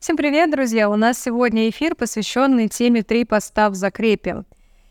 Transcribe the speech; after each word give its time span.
Всем 0.00 0.16
привет, 0.16 0.52
друзья! 0.52 0.88
У 0.88 0.94
нас 0.94 1.20
сегодня 1.20 1.68
эфир, 1.68 1.96
посвященный 1.96 2.68
теме 2.68 3.02
«Три 3.02 3.24
поста 3.24 3.68
в 3.68 3.74
закрепе». 3.74 4.44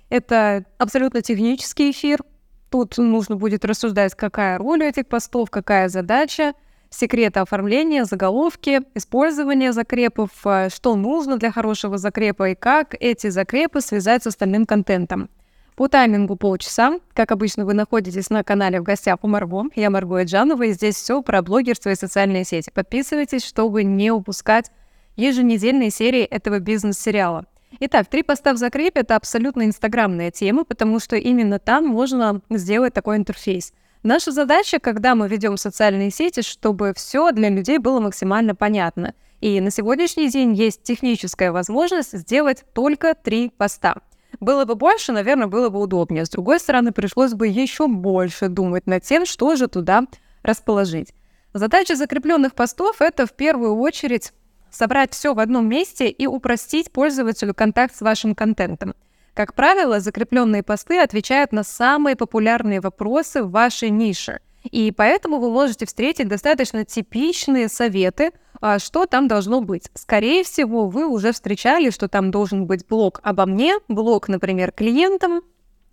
Это 0.09 0.65
абсолютно 0.77 1.21
технический 1.21 1.91
эфир. 1.91 2.23
Тут 2.69 2.97
нужно 2.97 3.38
будет 3.38 3.63
рассуждать, 3.63 4.15
какая 4.15 4.57
роль 4.57 4.83
этих 4.83 5.07
постов, 5.07 5.49
какая 5.49 5.88
задача, 5.88 6.55
секреты 6.89 7.39
оформления, 7.39 8.04
заголовки, 8.04 8.81
использование 8.96 9.71
закрепов, 9.71 10.29
э, 10.43 10.67
что 10.70 10.98
нужно 10.98 11.38
для 11.38 11.54
хорошего 11.54 11.98
закрепа 11.98 12.50
и 12.50 12.55
как 12.55 12.94
эти 13.00 13.30
закрепы 13.30 13.80
связать 13.80 14.24
с 14.24 14.28
остальным 14.28 14.66
контентом. 14.66 15.30
По 15.78 15.88
таймингу 15.88 16.36
полчаса. 16.36 17.00
Как 17.14 17.32
обычно, 17.32 17.66
вы 17.66 17.76
находитесь 17.76 18.30
на 18.30 18.44
канале 18.44 18.82
«В 18.82 18.84
гостях 18.84 19.20
у 19.21 19.30
Марго». 19.30 19.70
Я 19.74 19.89
Марго 19.89 20.21
Эджанова, 20.21 20.64
и 20.64 20.74
здесь 20.74 20.96
все 20.96 21.21
про 21.21 21.42
блогерство 21.42 21.92
и 21.92 21.96
социальные 21.96 22.44
сети. 22.44 22.71
Подписывайтесь, 22.74 23.46
чтобы 23.46 23.86
не 23.86 24.12
упускать 24.12 24.70
еженедельные 25.18 25.89
серии 25.89 26.21
этого 26.23 26.59
бизнес-сериала. 26.59 27.46
Итак, 27.79 28.07
три 28.07 28.23
поста 28.23 28.54
в 28.54 28.57
закрепе— 28.57 29.00
это 29.01 29.18
абсолютно 29.18 29.65
инстаграмная 29.65 30.32
тема, 30.32 30.64
потому 30.64 31.00
что 31.00 31.18
именно 31.18 31.59
там 31.59 31.86
можно 31.86 32.42
сделать 32.50 32.94
такой 32.94 33.17
интерфейс. 33.17 33.73
Наша 34.03 34.31
задача, 34.31 34.80
когда 34.80 35.16
мы 35.16 35.28
ведем 35.28 35.58
социальные 35.58 36.11
сети, 36.11 36.42
чтобы 36.42 36.94
все 36.95 37.31
для 37.31 37.50
людей 37.50 37.78
было 37.78 38.00
максимально 38.00 38.56
понятно. 38.56 39.14
И 39.42 39.59
на 39.59 39.69
сегодняшний 39.69 40.30
день 40.30 40.53
есть 40.53 40.83
техническая 40.83 41.52
возможность 41.52 42.17
сделать 42.17 42.64
только 42.73 43.14
три 43.16 43.50
поста. 43.50 43.97
Было 44.39 44.66
бы 44.66 44.75
больше, 44.75 45.11
наверное, 45.11 45.47
было 45.47 45.70
бы 45.70 45.80
удобнее. 45.80 46.25
С 46.25 46.30
другой 46.30 46.59
стороны, 46.59 46.92
пришлось 46.92 47.34
бы 47.34 47.47
еще 47.47 47.88
больше 47.88 48.50
думать 48.50 48.88
над 48.88 49.03
тем, 49.03 49.25
что 49.25 49.56
же 49.56 49.67
туда 49.67 50.06
расположить. 50.42 51.14
Задача 51.53 51.95
закрепленных 51.95 52.53
постов— 52.53 52.97
это 53.02 53.25
в 53.25 53.34
первую 53.34 53.75
очередь 53.78 54.31
собрать 54.72 55.14
все 55.14 55.34
в 55.34 55.39
одном 55.39 55.67
месте 55.67 56.09
и 56.09 56.28
упростить 56.28 56.92
пользователю 56.92 57.53
контакт 57.53 57.95
с 57.95 58.02
вашим 58.02 58.36
контентом. 58.36 58.94
Как 59.34 59.54
правило, 59.54 60.00
закрепленные 60.00 60.64
посты 60.64 61.00
отвечают 61.00 61.52
на 61.52 61.64
самые 61.64 62.16
популярные 62.16 62.82
вопросы 62.82 63.44
в 63.44 63.52
вашей 63.52 63.90
нише. 63.90 64.40
И 64.64 64.92
поэтому 64.92 65.38
вы 65.38 65.52
можете 65.52 65.86
встретить 65.86 66.28
достаточно 66.28 66.84
типичные 66.84 67.70
советы, 67.70 68.32
а, 68.59 68.80
что 68.80 69.06
там 69.06 69.28
должно 69.28 69.62
быть. 69.62 69.92
Скорее 69.94 70.44
всего, 70.44 70.88
вы 70.88 71.08
уже 71.08 71.31
встречали, 71.31 71.90
что 71.90 72.08
там 72.08 72.31
должен 72.31 72.66
быть 72.66 72.88
блог 72.88 73.20
обо 73.24 73.46
мне, 73.46 73.76
блог, 73.88 74.28
например, 74.28 74.72
клиентам 74.72 75.42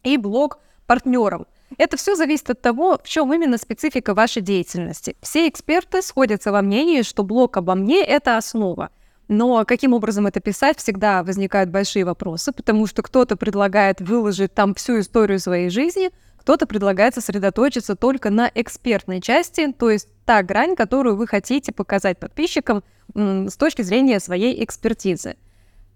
и 0.03 0.17
блог 0.17 0.59
партнерам. 0.87 1.47
Это 1.77 1.97
все 1.97 2.15
зависит 2.15 2.51
от 2.51 2.61
того, 2.61 2.99
в 3.03 3.09
чем 3.09 3.33
именно 3.33 3.59
специфика 3.59 4.15
вашей 4.15 4.43
деятельности. 4.43 5.17
Все 5.21 5.49
эксперты 5.49 6.03
сходятся 6.03 6.53
во 6.53 6.63
мнении, 6.63 7.03
что 7.03 7.25
блог 7.25 7.57
обо 7.57 7.75
мне— 7.75 8.05
это 8.05 8.37
основа. 8.37 8.91
Но 9.27 9.65
каким 9.65 9.95
образом 9.95 10.27
это 10.27 10.41
писать, 10.41 10.79
всегда 10.79 11.23
возникают 11.23 11.71
большие 11.71 12.05
вопросы, 12.05 12.53
потому 12.53 12.87
что 12.87 13.03
кто-то 13.03 13.37
предлагает 13.37 14.01
выложить 14.01 14.53
там 14.55 14.75
всю 14.75 15.01
историю 15.01 15.41
своей 15.41 15.71
жизни, 15.71 16.11
кто-то 16.37 16.67
предлагает 16.67 17.15
сосредоточиться 17.15 17.97
только 17.97 18.29
на 18.29 18.51
экспертной 18.55 19.23
части, 19.23 19.73
то 19.73 19.91
есть 19.91 20.09
та 20.27 20.43
грань, 20.43 20.77
которую 20.77 21.17
вы 21.17 21.27
хотите 21.27 21.73
показать 21.73 22.19
подписчикам 22.19 22.85
с 23.15 23.57
точки 23.57 23.81
зрения 23.81 24.21
своей 24.21 24.63
экспертизы. 24.63 25.37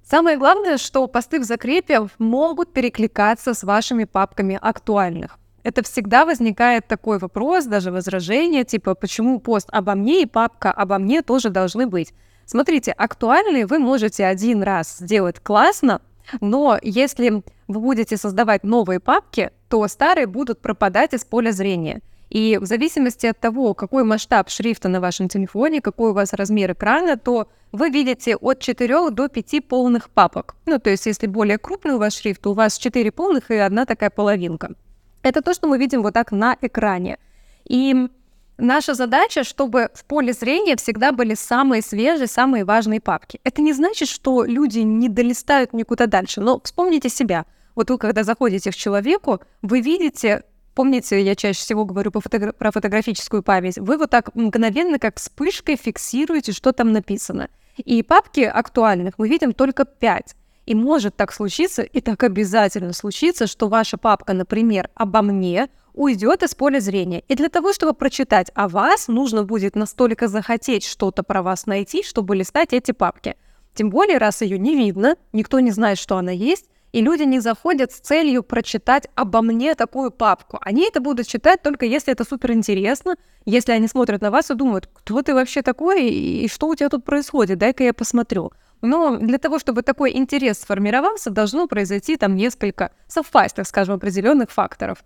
Самое 0.03 0.39
главное, 0.39 0.79
что 0.79 1.07
посты 1.07 1.39
в 1.39 1.45
закрепе 1.45 2.09
могут 2.19 2.73
перекликаться 2.73 3.53
с 3.53 3.63
вашими 3.63 4.05
папками 4.05 4.59
актуальных 4.61 5.38
это 5.63 5.83
всегда 5.83 6.25
возникает 6.25 6.87
такой 6.87 7.19
вопрос, 7.19 7.65
даже 7.67 7.91
возражение, 7.91 8.65
типа, 8.65 8.95
почему 8.95 9.41
пост 9.41 9.69
обо 9.71 9.95
мне 9.95 10.23
и 10.23 10.27
папка 10.27 10.73
обо 10.73 10.99
мне 10.99 11.23
тоже 11.23 11.51
должны 11.51 11.87
быть. 11.87 12.13
Смотрите, 12.47 12.93
актуальные 12.93 13.67
вы 13.67 13.79
можете 13.79 14.25
один 14.25 14.63
раз 14.63 14.99
сделать 14.99 15.41
классно, 15.41 16.01
но 16.41 16.79
если 16.83 17.43
вы 17.67 17.81
будете 17.81 18.17
создавать 18.17 18.65
новые 18.65 19.01
папки, 19.01 19.51
то 19.69 19.87
старые 19.89 20.27
будут 20.27 20.61
пропадать 20.61 21.15
из 21.15 21.25
поля 21.25 21.53
зрения. 21.53 22.01
И 22.31 22.59
в 22.59 22.67
зависимости 22.67 23.27
от 23.27 23.39
того, 23.39 23.75
какой 23.75 24.05
масштаб 24.05 24.51
шрифта 24.51 24.89
на 24.89 25.01
вашем 25.01 25.29
телефоне, 25.29 25.81
какой 25.81 26.11
у 26.11 26.15
вас 26.15 26.33
размер 26.35 26.73
экрана, 26.73 27.17
то 27.17 27.49
вы 27.73 27.91
видите 27.91 28.37
от 28.37 28.61
4 28.61 29.11
до 29.11 29.29
5 29.29 29.67
полных 29.67 30.11
папок. 30.11 30.55
Ну, 30.67 30.79
то 30.79 30.91
есть, 30.91 31.07
если 31.07 31.27
более 31.27 31.59
крупный 31.59 31.95
у 31.95 31.99
вас 31.99 32.17
шрифт, 32.17 32.43
то 32.43 32.51
у 32.51 32.55
вас 32.55 32.79
4 32.79 33.11
полных 33.13 33.51
и 33.51 33.57
одна 33.57 33.87
такая 33.87 34.11
половинка. 34.11 34.75
Это 35.23 35.43
то, 35.43 35.55
что 35.55 35.69
мы 35.69 35.79
видим 35.79 36.03
вот 36.03 36.15
так 36.15 36.33
на 36.33 36.57
экране. 36.61 37.19
И 37.65 38.09
наша 38.57 38.95
задача, 38.95 39.45
чтобы 39.45 39.91
в 39.95 40.05
поле 40.05 40.33
зрения 40.33 40.77
всегда 40.77 41.13
были 41.13 41.35
самые 41.35 41.83
свежие, 41.83 42.27
самые 42.27 42.65
важные 42.65 43.01
папки. 43.01 43.41
Это 43.45 43.63
не 43.63 43.73
значит, 43.73 44.09
что 44.09 44.45
люди 44.45 44.81
не 44.81 45.09
долистают 45.09 45.73
никуда 45.73 46.07
дальше, 46.07 46.41
но 46.41 46.61
вспомните 46.63 47.09
себя. 47.09 47.47
Вот 47.75 47.91
вы, 47.91 47.99
когда 47.99 48.25
заходите 48.25 48.71
к 48.71 48.75
человеку, 48.75 49.41
вы 49.63 49.81
видите 49.81 50.43
Помните, 50.79 51.21
я 51.21 51.35
чаще 51.35 51.59
всего 51.59 51.85
говорю 51.85 52.13
по 52.13 52.21
фотогра- 52.21 52.53
про 52.53 52.71
фотографическую 52.71 53.43
память. 53.43 53.79
Вы 53.79 53.99
вот 53.99 54.11
так 54.11 54.33
мгновенно, 54.37 55.01
как 55.01 55.17
вспышкой, 55.17 55.75
фиксируете, 55.75 56.53
что 56.53 56.71
там 56.71 56.93
написано. 56.93 57.49
И 57.79 58.01
папки 58.05 58.43
актуальных 58.43 59.15
мы 59.19 59.29
видим 59.29 59.55
только 59.55 59.85
5. 59.85 60.37
И 60.69 60.75
может 60.75 61.17
так 61.17 61.33
случиться, 61.33 61.81
и 61.81 62.03
так 62.03 62.23
обязательно 62.23 62.93
случится, 62.93 63.47
что 63.47 63.69
ваша 63.69 63.97
папка, 63.97 64.35
например, 64.35 64.91
обо 64.95 65.23
мне, 65.23 65.71
уйдет 65.95 66.43
из 66.43 66.55
поля 66.55 66.79
зрения. 66.79 67.25
И 67.27 67.35
для 67.37 67.49
того, 67.49 67.73
чтобы 67.73 67.95
прочитать 67.95 68.51
о 68.55 68.69
вас, 68.69 69.09
нужно 69.09 69.45
будет 69.45 69.77
настолько 69.77 70.29
захотеть 70.29 70.85
что-то 70.85 71.23
про 71.23 71.41
вас 71.43 71.65
найти, 71.65 72.03
чтобы 72.03 72.37
листать 72.37 72.75
эти 72.75 72.93
папки. 72.93 73.37
Тем 73.73 73.89
более, 73.89 74.19
раз 74.19 74.43
ее 74.43 74.59
не 74.59 74.77
видно, 74.77 75.17
никто 75.33 75.59
не 75.59 75.71
знает, 75.71 75.97
что 75.97 76.19
она 76.19 76.33
есть, 76.33 76.67
и 76.93 77.01
люди 77.01 77.23
не 77.23 77.41
заходят 77.41 77.91
с 77.91 78.01
целью 78.01 78.43
прочитать 78.43 79.09
обо 79.15 79.41
мне 79.41 79.75
такую 79.75 80.11
папку. 80.11 80.59
Они 80.61 80.87
это 80.87 81.01
будут 81.01 81.27
читать 81.27 81.63
только 81.63 81.87
если 81.87 82.13
это 82.13 82.25
супер 82.25 82.53
интересно, 82.53 83.17
если 83.47 83.73
они 83.73 83.89
смотрят 83.89 84.21
на 84.21 84.31
вас 84.31 84.51
и 84.51 84.55
думают, 84.55 84.87
кто 84.93 85.23
ты 85.23 85.33
вообще 85.33 85.63
такой 85.63 86.11
и 86.11 86.47
что 86.47 86.69
у 86.69 86.75
тебя 86.75 86.91
тут 86.91 87.05
происходит, 87.05 87.57
дай-ка 87.57 87.85
я 87.85 87.95
посмотрю. 87.95 88.53
Но 88.81 89.17
для 89.17 89.39
того, 89.39 89.59
чтобы 89.59 89.83
такой 89.83 90.17
интерес 90.17 90.61
сформировался, 90.61 91.31
должно 91.31 91.67
произойти 91.67 92.17
там 92.17 92.37
несколько 92.37 92.93
совпасть, 93.07 93.57
так 93.57 93.67
скажем, 93.67 93.97
определенных 93.97 94.51
факторов. 94.51 94.99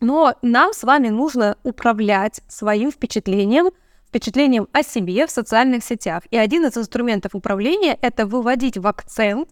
Но 0.00 0.34
нам 0.40 0.72
с 0.72 0.82
вами 0.82 1.08
нужно 1.08 1.58
управлять 1.62 2.40
своим 2.48 2.90
впечатлением, 2.90 3.70
впечатлением 4.08 4.66
о 4.72 4.82
себе 4.82 5.26
в 5.26 5.30
социальных 5.30 5.84
сетях. 5.84 6.22
И 6.30 6.36
один 6.36 6.64
из 6.64 6.76
инструментов 6.76 7.34
управления— 7.34 7.98
это 8.02 8.26
выводить 8.26 8.78
в 8.78 8.86
акцент 8.86 9.48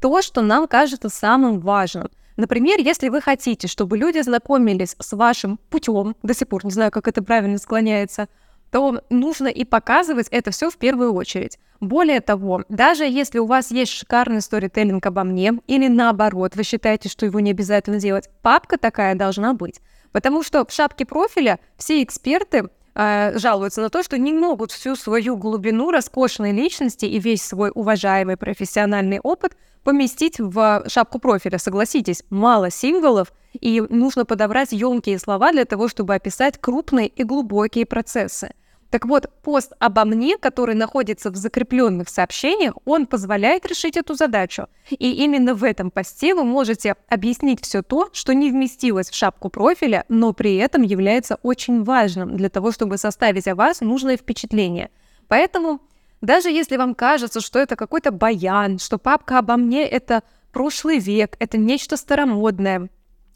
то, 0.00 0.22
что 0.22 0.42
нам 0.42 0.68
кажется 0.68 1.08
самым 1.08 1.58
важным. 1.58 2.08
Например, 2.36 2.78
если 2.78 3.08
вы 3.08 3.20
хотите, 3.20 3.66
чтобы 3.66 3.98
люди 3.98 4.20
знакомились 4.22 4.94
с 5.00 5.12
вашим 5.16 5.58
путем, 5.70 6.14
до 6.22 6.34
сих 6.34 6.46
пор 6.46 6.64
не 6.64 6.70
знаю, 6.70 6.92
как 6.92 7.08
это 7.08 7.20
правильно 7.20 7.58
склоняется, 7.58 8.28
то 8.70 9.00
нужно 9.10 9.48
и 9.48 9.64
показывать 9.64 10.28
это 10.30 10.50
все 10.50 10.70
в 10.70 10.76
первую 10.76 11.14
очередь. 11.14 11.58
Более 11.80 12.20
того, 12.20 12.64
даже 12.68 13.04
если 13.04 13.38
у 13.38 13.46
вас 13.46 13.70
есть 13.70 13.92
шикарный 13.92 14.40
сторителлинг 14.40 15.06
обо 15.06 15.24
мне, 15.24 15.54
или 15.66 15.88
наоборот, 15.88 16.56
вы 16.56 16.64
считаете, 16.64 17.08
что 17.08 17.24
его 17.24 17.40
не 17.40 17.52
обязательно 17.52 17.98
делать, 17.98 18.28
папка 18.42 18.78
такая 18.78 19.14
должна 19.14 19.54
быть. 19.54 19.80
Потому 20.12 20.42
что 20.42 20.64
в 20.66 20.72
шапке 20.72 21.04
профиля 21.06 21.58
все 21.76 22.02
эксперты 22.02 22.68
э, 22.94 23.38
жалуются 23.38 23.80
на 23.80 23.90
то, 23.90 24.02
что 24.02 24.18
не 24.18 24.32
могут 24.32 24.72
всю 24.72 24.96
свою 24.96 25.36
глубину 25.36 25.90
роскошной 25.90 26.52
личности 26.52 27.04
и 27.04 27.18
весь 27.18 27.42
свой 27.42 27.70
уважаемый 27.74 28.36
профессиональный 28.36 29.20
опыт 29.20 29.56
поместить 29.88 30.38
в 30.38 30.84
шапку 30.86 31.18
профиля. 31.18 31.56
Согласитесь, 31.56 32.22
мало 32.28 32.70
символов, 32.70 33.32
и 33.58 33.80
нужно 33.80 34.26
подобрать 34.26 34.72
емкие 34.72 35.18
слова 35.18 35.50
для 35.50 35.64
того, 35.64 35.88
чтобы 35.88 36.14
описать 36.14 36.58
крупные 36.60 37.08
и 37.08 37.24
глубокие 37.24 37.86
процессы. 37.86 38.50
Так 38.90 39.06
вот, 39.06 39.30
пост 39.42 39.72
обо 39.78 40.04
мне, 40.04 40.36
который 40.36 40.74
находится 40.74 41.30
в 41.30 41.36
закрепленных 41.36 42.10
сообщениях, 42.10 42.74
он 42.84 43.06
позволяет 43.06 43.64
решить 43.64 43.96
эту 43.96 44.12
задачу. 44.14 44.66
И 44.90 45.10
именно 45.24 45.54
в 45.54 45.64
этом 45.64 45.90
посте 45.90 46.34
вы 46.34 46.44
можете 46.44 46.94
объяснить 47.08 47.64
все 47.64 47.80
то, 47.80 48.10
что 48.12 48.34
не 48.34 48.50
вместилось 48.50 49.08
в 49.08 49.14
шапку 49.14 49.48
профиля, 49.48 50.04
но 50.10 50.34
при 50.34 50.56
этом 50.56 50.82
является 50.82 51.36
очень 51.42 51.82
важным 51.82 52.36
для 52.36 52.50
того, 52.50 52.72
чтобы 52.72 52.98
составить 52.98 53.48
о 53.48 53.54
вас 53.54 53.80
нужное 53.80 54.18
впечатление. 54.18 54.90
Поэтому 55.28 55.80
даже 56.20 56.50
если 56.50 56.76
вам 56.76 56.94
кажется, 56.94 57.40
что 57.40 57.58
это 57.58 57.76
какой-то 57.76 58.10
баян, 58.10 58.78
что 58.78 58.98
папка 58.98 59.38
обо 59.38 59.56
мне— 59.56 59.86
это 59.88 60.22
прошлый 60.52 60.98
век, 60.98 61.36
это 61.38 61.58
нечто 61.58 61.96
старомодное, 61.96 62.88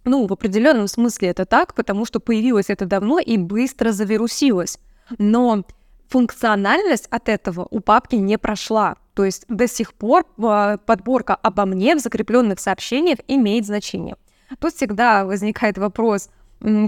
ну, 0.04 0.26
в 0.26 0.32
определенном 0.32 0.88
смысле 0.88 1.28
это 1.28 1.44
так, 1.44 1.74
потому 1.74 2.04
что 2.04 2.20
появилось 2.20 2.70
это 2.70 2.86
давно 2.86 3.18
и 3.20 3.36
быстро 3.36 3.92
завирусилось. 3.92 4.78
Но 5.18 5.64
функциональность 6.08 7.06
от 7.10 7.28
этого 7.28 7.66
у 7.70 7.80
папки 7.80 8.16
не 8.16 8.36
прошла. 8.36 8.96
То 9.14 9.24
есть 9.24 9.44
до 9.48 9.68
сих 9.68 9.94
пор 9.94 10.24
а, 10.42 10.78
подборка 10.78 11.34
обо 11.34 11.66
мне 11.66 11.94
в 11.94 12.00
закрепленных 12.00 12.60
сообщениях 12.60 13.18
имеет 13.28 13.66
значение. 13.66 14.16
Тут 14.58 14.74
всегда 14.74 15.24
возникает 15.24 15.78
вопрос, 15.78 16.30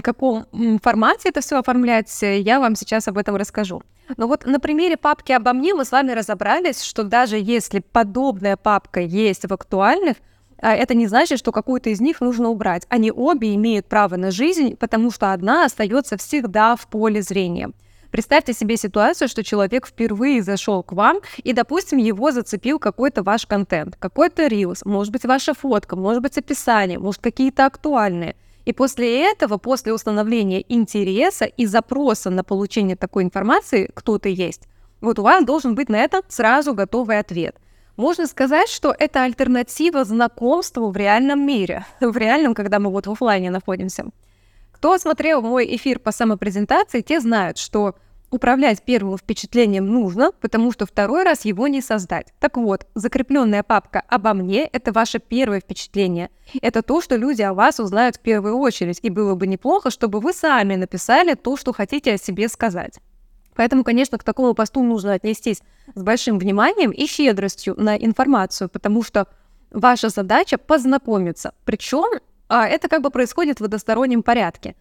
каком 0.01 0.45
формате 0.81 1.29
это 1.29 1.41
все 1.41 1.59
оформлять, 1.59 2.11
я 2.21 2.59
вам 2.59 2.75
сейчас 2.75 3.07
об 3.07 3.17
этом 3.17 3.35
расскажу. 3.35 3.81
Но 4.17 4.27
вот 4.27 4.45
на 4.45 4.59
примере 4.59 4.97
папки 4.97 5.31
обо 5.31 5.53
мне 5.53 5.73
мы 5.73 5.83
с 5.83 5.91
вами 5.91 6.11
разобрались, 6.11 6.81
что 6.81 7.03
даже 7.03 7.37
если 7.37 7.79
подобная 7.79 8.55
папка 8.55 9.01
есть 9.01 9.47
в 9.47 9.53
актуальных, 9.53 10.17
а, 10.61 10.73
это 10.73 10.93
не 10.93 11.07
значит, 11.07 11.39
что 11.39 11.51
какую-то 11.51 11.89
из 11.89 11.99
них 11.99 12.21
нужно 12.21 12.49
убрать. 12.49 12.85
Они 12.89 13.11
обе 13.11 13.53
имеют 13.55 13.87
право 13.87 14.15
на 14.15 14.31
жизнь, 14.31 14.75
потому 14.77 15.11
что 15.11 15.33
одна 15.33 15.65
остается 15.65 16.17
всегда 16.17 16.75
в 16.75 16.87
поле 16.87 17.21
зрения. 17.21 17.71
Представьте 18.11 18.53
себе 18.53 18.77
ситуацию, 18.77 19.27
что 19.27 19.43
человек 19.43 19.85
впервые 19.87 20.41
зашел 20.41 20.83
к 20.83 20.93
вам, 20.93 21.19
и, 21.43 21.51
допустим, 21.51 21.97
его 21.97 22.31
зацепил 22.31 22.79
какой-то 22.79 23.23
ваш 23.23 23.45
контент, 23.45 23.97
какой-то 23.97 24.47
рилс, 24.47 24.85
может 24.85 25.11
быть, 25.11 25.25
ваша 25.25 25.53
фотка, 25.53 25.97
может 25.97 26.21
быть, 26.21 26.37
описание, 26.37 26.97
может, 26.97 27.21
какие-то 27.21 27.65
актуальные. 27.65 28.37
И 28.65 28.73
после 28.73 29.23
этого, 29.31 29.57
после 29.57 29.93
установления 29.93 30.65
интереса 30.67 31.45
и 31.45 31.65
запроса 31.65 32.29
на 32.31 32.43
получение 32.43 32.95
такой 32.95 33.23
информации, 33.23 33.89
кто 33.93 34.17
ты 34.17 34.33
есть, 34.33 34.63
вот 35.01 35.19
у 35.19 35.23
вас 35.23 35.45
должен 35.45 35.75
быть 35.75 35.87
на 35.87 35.97
это 35.97 36.23
сразу 36.27 36.73
готовый 36.73 37.19
ответ. 37.19 37.55
Можно 37.95 38.27
сказать, 38.27 38.67
что 38.67 38.93
это 38.97 39.23
альтернатива 39.23 40.03
знакомству 40.03 40.89
в 40.89 40.97
реальном 40.97 41.45
мире, 41.45 41.85
в 42.01 42.17
реальном, 42.17 42.53
когда 42.55 42.79
мы 42.79 42.89
вот 42.89 43.07
в 43.07 43.11
офлайне 43.11 43.51
находимся. 43.51 44.05
Кто 44.71 44.97
смотрел 44.97 45.41
мой 45.41 45.75
эфир 45.75 45.99
по 45.99 46.11
самопрезентации, 46.11 47.01
те 47.01 47.21
знают, 47.21 47.57
что 47.57 47.95
Управлять 48.35 48.81
первым 48.81 49.17
впечатлением 49.17 49.85
нужно, 49.85 50.33
потому 50.41 50.73
что 50.73 50.85
второй 50.85 51.23
раз 51.23 51.45
его 51.45 51.69
не 51.69 51.79
создать. 51.79 52.33
Так 52.41 52.57
вот, 52.57 52.85
закрепленная 52.93 53.63
папка 53.63 54.03
«Обо 54.09 54.33
мне»— 54.33 54.65
это 54.73 54.91
ваше 54.91 55.19
первое 55.19 55.61
впечатление. 55.61 56.29
Это 56.61 56.81
то, 56.81 56.99
что 56.99 57.15
люди 57.15 57.41
о 57.43 57.53
вас 57.53 57.79
узнают 57.79 58.17
в 58.17 58.19
первую 58.19 58.57
очередь, 58.57 58.99
и 59.01 59.09
было 59.09 59.35
бы 59.35 59.47
неплохо, 59.47 59.89
чтобы 59.89 60.19
вы 60.19 60.33
сами 60.33 60.75
написали 60.75 61.35
то, 61.35 61.55
что 61.55 61.71
хотите 61.71 62.15
о 62.15 62.17
себе 62.17 62.49
сказать. 62.49 62.99
Поэтому, 63.55 63.85
конечно, 63.85 64.17
к 64.17 64.23
такому 64.25 64.53
посту 64.53 64.83
нужно 64.83 65.13
отнестись 65.13 65.61
с 65.95 66.03
большим 66.03 66.37
вниманием 66.37 66.91
и 66.91 67.07
щедростью 67.07 67.75
на 67.77 67.95
информацию, 67.95 68.67
потому 68.67 69.01
что 69.01 69.27
ваша 69.71 70.09
задача 70.09 70.57
познакомиться. 70.57 71.53
Причем 71.63 72.19
а, 72.49 72.67
это 72.67 72.89
как 72.89 73.01
бы 73.01 73.11
происходит 73.11 73.61
в 73.61 73.63
одностороннем 73.63 74.23
порядке. 74.23 74.75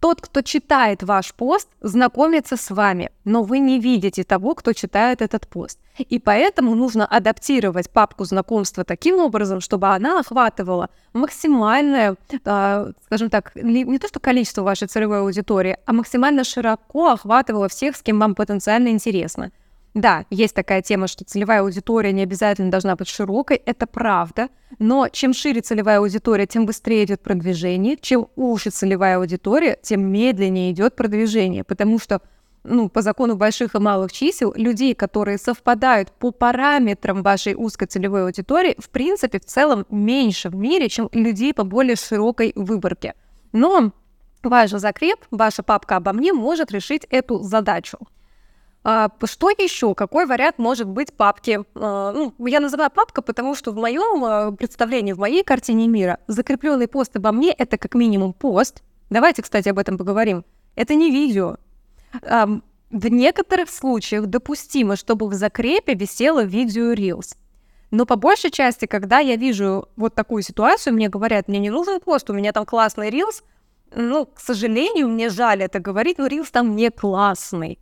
Тот, 0.00 0.22
кто 0.22 0.40
читает 0.40 1.02
ваш 1.02 1.34
пост, 1.34 1.68
знакомится 1.82 2.56
с 2.56 2.70
вами, 2.70 3.10
но 3.24 3.42
вы 3.42 3.58
не 3.58 3.78
видите 3.78 4.24
того, 4.24 4.54
кто 4.54 4.72
читает 4.72 5.20
этот 5.20 5.46
пост. 5.46 5.78
И 5.98 6.18
поэтому 6.18 6.74
нужно 6.74 7.04
адаптировать 7.04 7.90
папку 7.90 8.24
знакомства 8.24 8.84
таким 8.84 9.18
образом, 9.18 9.60
чтобы 9.60 9.88
она 9.88 10.20
охватывала 10.20 10.88
максимальное, 11.12 12.16
э, 12.32 12.92
скажем 13.04 13.28
так, 13.28 13.52
не 13.54 13.98
то 13.98 14.08
что 14.08 14.20
количество 14.20 14.62
вашей 14.62 14.88
целевой 14.88 15.20
аудитории, 15.20 15.76
а 15.84 15.92
максимально 15.92 16.44
широко 16.44 17.10
охватывала 17.10 17.68
всех, 17.68 17.94
с 17.94 18.02
кем 18.02 18.18
вам 18.18 18.34
потенциально 18.34 18.88
интересно. 18.88 19.50
Да, 19.94 20.24
есть 20.30 20.54
такая 20.54 20.82
тема, 20.82 21.08
что 21.08 21.24
целевая 21.24 21.62
аудитория 21.62 22.12
не 22.12 22.22
обязательно 22.22 22.70
должна 22.70 22.94
быть 22.94 23.08
широкой, 23.08 23.56
это 23.56 23.86
правда, 23.86 24.48
но 24.78 25.08
чем 25.08 25.34
шире 25.34 25.62
целевая 25.62 25.98
аудитория, 25.98 26.46
тем 26.46 26.64
быстрее 26.64 27.04
идет 27.04 27.22
продвижение, 27.22 27.96
чем 28.00 28.28
уже 28.36 28.70
целевая 28.70 29.18
аудитория, 29.18 29.78
тем 29.82 30.02
медленнее 30.02 30.70
идет 30.70 30.94
продвижение, 30.94 31.64
потому 31.64 31.98
что 31.98 32.22
ну, 32.62 32.88
по 32.88 33.02
закону 33.02 33.36
больших 33.36 33.74
и 33.74 33.78
малых 33.78 34.12
чисел, 34.12 34.52
людей, 34.54 34.94
которые 34.94 35.38
совпадают 35.38 36.12
по 36.12 36.30
параметрам 36.30 37.22
вашей 37.22 37.54
узкой 37.54 37.86
целевой 37.86 38.24
аудитории, 38.24 38.76
в 38.78 38.90
принципе, 38.90 39.40
в 39.40 39.44
целом 39.46 39.86
меньше 39.90 40.50
в 40.50 40.54
мире, 40.54 40.88
чем 40.88 41.08
людей 41.12 41.54
по 41.54 41.64
более 41.64 41.96
широкой 41.96 42.52
выборке. 42.54 43.14
Но 43.52 43.92
ваш 44.42 44.70
закреп, 44.70 45.20
ваша 45.30 45.62
папка 45.62 45.96
обо 45.96 46.12
мне 46.12 46.32
может 46.32 46.70
решить 46.70 47.06
эту 47.10 47.40
задачу. 47.40 47.98
А, 48.82 49.10
что 49.24 49.50
еще? 49.50 49.94
Какой 49.94 50.26
вариант 50.26 50.58
может 50.58 50.88
быть 50.88 51.12
папки? 51.12 51.60
А, 51.74 52.12
ну, 52.12 52.34
я 52.46 52.60
называю 52.60 52.90
папка, 52.90 53.22
потому 53.22 53.54
что 53.54 53.72
в 53.72 53.76
моем 53.76 54.24
а, 54.24 54.52
представлении, 54.52 55.12
в 55.12 55.18
моей 55.18 55.44
картине 55.44 55.86
мира, 55.86 56.18
закрепленный 56.26 56.88
пост 56.88 57.16
обо 57.16 57.32
мне 57.32 57.52
это 57.52 57.76
как 57.76 57.94
минимум 57.94 58.32
пост. 58.32 58.82
Давайте, 59.10 59.42
кстати, 59.42 59.68
об 59.68 59.78
этом 59.78 59.98
поговорим. 59.98 60.44
Это 60.76 60.94
не 60.94 61.10
видео. 61.10 61.56
В 62.22 63.06
некоторых 63.08 63.70
случаях 63.70 64.26
допустимо, 64.26 64.96
чтобы 64.96 65.28
в 65.28 65.34
закрепе 65.34 65.94
висело 65.94 66.42
видео 66.42 66.92
Reels. 66.92 67.36
Но 67.90 68.06
по 68.06 68.16
большей 68.16 68.50
части, 68.50 68.86
когда 68.86 69.18
я 69.18 69.36
вижу 69.36 69.88
вот 69.96 70.14
такую 70.14 70.42
ситуацию, 70.42 70.94
мне 70.94 71.08
говорят, 71.08 71.48
мне 71.48 71.58
не 71.58 71.70
нужен 71.70 72.00
пост, 72.00 72.30
у 72.30 72.32
меня 72.32 72.52
там 72.52 72.64
классный 72.64 73.10
Reels. 73.10 73.42
Ну, 73.94 74.26
к 74.26 74.40
сожалению, 74.40 75.08
мне 75.08 75.28
жаль 75.28 75.62
это 75.62 75.80
говорить, 75.80 76.18
но 76.18 76.26
Reels 76.26 76.48
там 76.50 76.76
не 76.76 76.90
классный. 76.90 77.78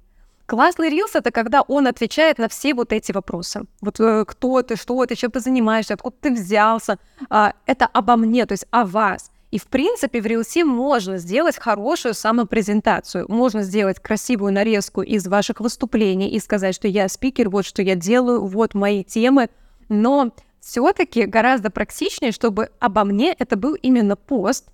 Классный 0.49 0.89
рилс— 0.89 1.11
это 1.15 1.31
когда 1.31 1.61
он 1.61 1.87
отвечает 1.87 2.39
на 2.39 2.49
все 2.49 2.73
вот 2.73 2.95
эти 2.95 3.13
вопросы. 3.13 3.67
Вот 3.83 4.01
э, 4.01 4.25
кто 4.25 4.63
ты, 4.63 4.77
что 4.77 5.05
ты, 5.05 5.15
чем 5.15 5.31
ты 5.31 5.41
занимаешься, 5.41 5.93
откуда 5.93 6.17
ты 6.23 6.31
взялся. 6.31 6.99
Э, 7.29 7.51
это 7.67 7.85
обо 7.85 8.17
мне, 8.17 8.47
то 8.47 8.53
есть 8.53 8.65
о 8.71 8.87
вас. 8.87 9.31
И, 9.51 9.59
в 9.59 9.67
принципе, 9.67 10.23
в 10.23 10.27
рилсе 10.27 10.65
можно 10.65 11.19
сделать 11.19 11.59
хорошую 11.59 12.15
самопрезентацию. 12.15 13.27
Можно 13.29 13.63
сделать 13.63 14.01
красивую 14.01 14.55
нарезку 14.55 15.03
из 15.03 15.27
ваших 15.27 15.61
выступлений 15.61 16.31
и 16.31 16.41
сказать, 16.41 16.75
что 16.75 16.89
я 16.89 17.11
спикер, 17.11 17.51
вот 17.51 17.67
что 17.67 17.83
я 17.83 17.95
делаю, 17.95 18.47
вот 18.47 18.73
мои 18.73 19.05
темы. 19.05 19.51
Но 19.91 20.33
все-таки 20.61 21.27
гораздо 21.27 21.69
практичнее, 21.71 22.33
чтобы 22.33 22.71
обо 22.79 23.05
мне 23.05 23.35
это 23.39 23.59
был 23.59 23.75
именно 23.75 24.17
пост. 24.17 24.71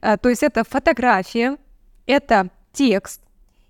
Э, 0.00 0.16
то 0.16 0.30
есть 0.30 0.42
это 0.42 0.64
фотография, 0.64 1.58
это 2.06 2.48
текст, 2.72 3.20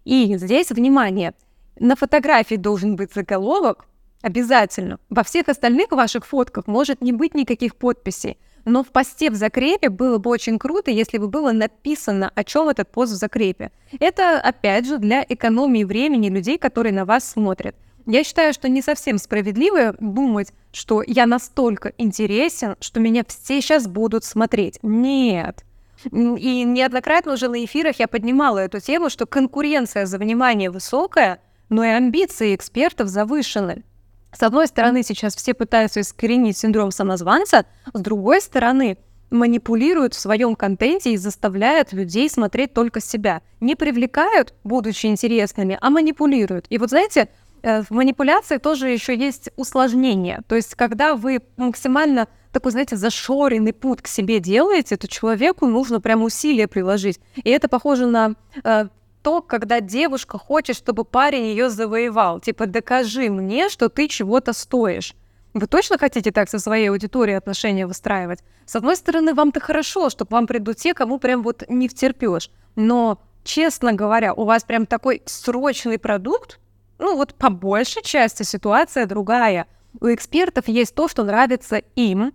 и 0.05 0.37
здесь, 0.37 0.71
внимание, 0.71 1.35
на 1.79 1.97
фотографии 1.97 2.57
должен 2.57 2.97
быть 2.97 3.13
заголовок, 3.15 3.87
обязательно. 4.23 4.99
Во 5.09 5.23
всех 5.23 5.49
остальных 5.49 5.91
ваших 5.93 6.27
фотках 6.27 6.67
может 6.67 7.01
не 7.01 7.13
быть 7.13 7.35
никаких 7.35 7.77
подписей. 7.77 8.39
Но 8.67 8.85
в 8.85 8.89
посте 8.89 9.31
в 9.31 9.35
закрепе 9.35 9.89
было 9.89 10.19
бы 10.19 10.31
очень 10.31 10.59
круто, 10.59 10.91
если 10.91 11.17
бы 11.17 11.29
было 11.29 11.53
написано, 11.53 12.31
о 12.35 12.45
чем 12.45 12.69
этот 12.69 12.91
пост 12.93 13.13
в 13.13 13.17
закрепе. 13.17 13.73
Это, 13.99 14.39
опять 14.39 14.87
же, 14.87 14.99
для 14.99 15.25
экономии 15.27 15.85
времени 15.85 16.29
людей, 16.29 16.59
которые 16.59 16.93
на 16.93 17.07
вас 17.07 17.29
смотрят. 17.29 17.75
Я 18.07 18.25
считаю, 18.25 18.53
что 18.53 18.69
не 18.69 18.83
совсем 18.83 19.19
справедливо 19.19 19.95
думать, 19.99 20.53
что 20.73 21.03
я 21.07 21.27
настолько 21.27 21.93
интересен, 21.97 22.77
что 22.81 23.01
меня 23.01 23.25
все 23.27 23.61
сейчас 23.61 23.87
будут 23.87 24.25
смотреть. 24.25 24.79
Нет. 24.83 25.65
И 26.11 26.65
неоднократно 26.65 27.35
уже 27.35 27.49
на 27.49 27.65
эфирах 27.65 27.99
я 27.99 28.09
поднимала 28.09 28.59
эту 28.59 28.81
тему, 28.81 29.11
что 29.11 29.27
конкуренция 29.27 30.07
за 30.07 30.19
внимание 30.19 30.71
высокая, 30.71 31.41
но 31.69 31.85
и 31.85 31.89
амбиции 31.89 32.55
экспертов 32.55 33.09
завышены. 33.09 33.85
С 34.33 34.43
одной 34.43 34.67
стороны, 34.67 35.03
сейчас 35.03 35.35
все 35.35 35.55
пытаются 35.55 36.01
искоренить 36.01 36.57
синдром 36.57 36.91
самозванца, 36.91 37.67
с 37.93 38.01
другой 38.01 38.41
стороны, 38.41 38.99
манипулируют 39.31 40.15
в 40.15 40.21
своем 40.21 40.57
контенте 40.57 41.13
и 41.13 41.17
заставляют 41.17 41.93
людей 41.93 42.29
смотреть 42.29 42.75
только 42.75 43.01
себя. 43.01 43.43
Не 43.61 43.77
привлекают, 43.77 44.55
будучи 44.65 45.07
интересными, 45.07 45.79
а 45.81 45.91
манипулируют. 45.91 46.67
И 46.69 46.79
вот 46.79 46.91
знаете, 46.91 47.29
э, 47.63 47.83
в 47.83 47.91
манипуляции 47.91 48.59
тоже 48.59 48.89
еще 48.89 49.17
есть 49.17 49.51
усложнение. 49.57 50.41
То 50.49 50.57
есть, 50.57 50.75
когда 50.75 51.15
вы 51.15 51.41
максимально 51.57 52.29
такой, 52.53 52.73
знаете, 52.73 52.97
зашоренный 52.97 53.73
путь 53.73 54.03
к 54.03 54.07
себе 54.07 54.41
делаете, 54.41 54.97
то 54.97 55.09
человеку 55.09 55.67
нужно 55.67 56.01
прям 56.01 56.23
усилия 56.23 56.67
приложить. 56.67 57.21
И 57.37 57.51
это 57.51 57.69
похоже 57.69 58.07
на 58.07 58.35
э, 58.65 58.87
то, 59.23 59.43
когда 59.43 59.81
девушка 59.81 60.39
хочет, 60.39 60.77
чтобы 60.77 61.05
парень 61.05 61.47
ее 61.47 61.71
завоевал. 61.71 62.41
Типа, 62.41 62.67
докажи 62.67 63.31
мне, 63.31 63.69
что 63.69 63.89
ты 63.89 64.09
чего-то 64.09 64.53
стоишь. 64.53 65.15
Вы 65.53 65.67
точно 65.67 65.99
хотите 65.99 66.31
так 66.31 66.49
со 66.49 66.59
своей 66.59 66.91
аудиторией 66.91 67.37
отношения 67.37 67.87
выстраивать? 67.87 68.41
С 68.67 68.77
одной 68.77 68.97
стороны, 68.97 69.35
вам-то 69.35 69.61
хорошо, 69.61 70.09
что 70.09 70.25
к 70.25 70.31
вам 70.31 70.47
придут 70.47 70.77
те, 70.77 70.95
кому 70.95 71.19
прям 71.19 71.43
вот 71.43 71.65
не 71.69 71.89
втерпешь. 71.89 72.51
Но, 72.77 73.21
честно 73.43 73.93
говоря, 73.93 74.33
у 74.33 74.45
вас 74.45 74.63
прям 74.63 74.87
такой 74.87 75.23
срочный 75.27 75.99
продукт, 75.99 76.61
ну 76.99 77.17
вот 77.17 77.35
по 77.35 77.51
большей 77.51 78.03
части 78.03 78.45
ситуация 78.45 79.07
другая. 79.07 79.67
У 80.01 80.07
экспертов 80.07 80.69
есть 80.69 80.95
то, 80.95 81.09
что 81.09 81.25
нравится 81.25 81.83
им, 81.97 82.33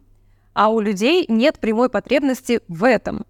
а 0.56 0.70
у 0.70 0.80
людей 0.80 1.26
нет 1.28 1.60
прямой 1.60 1.90
потребности 1.90 2.62
в 2.68 2.86
этом. 2.86 3.26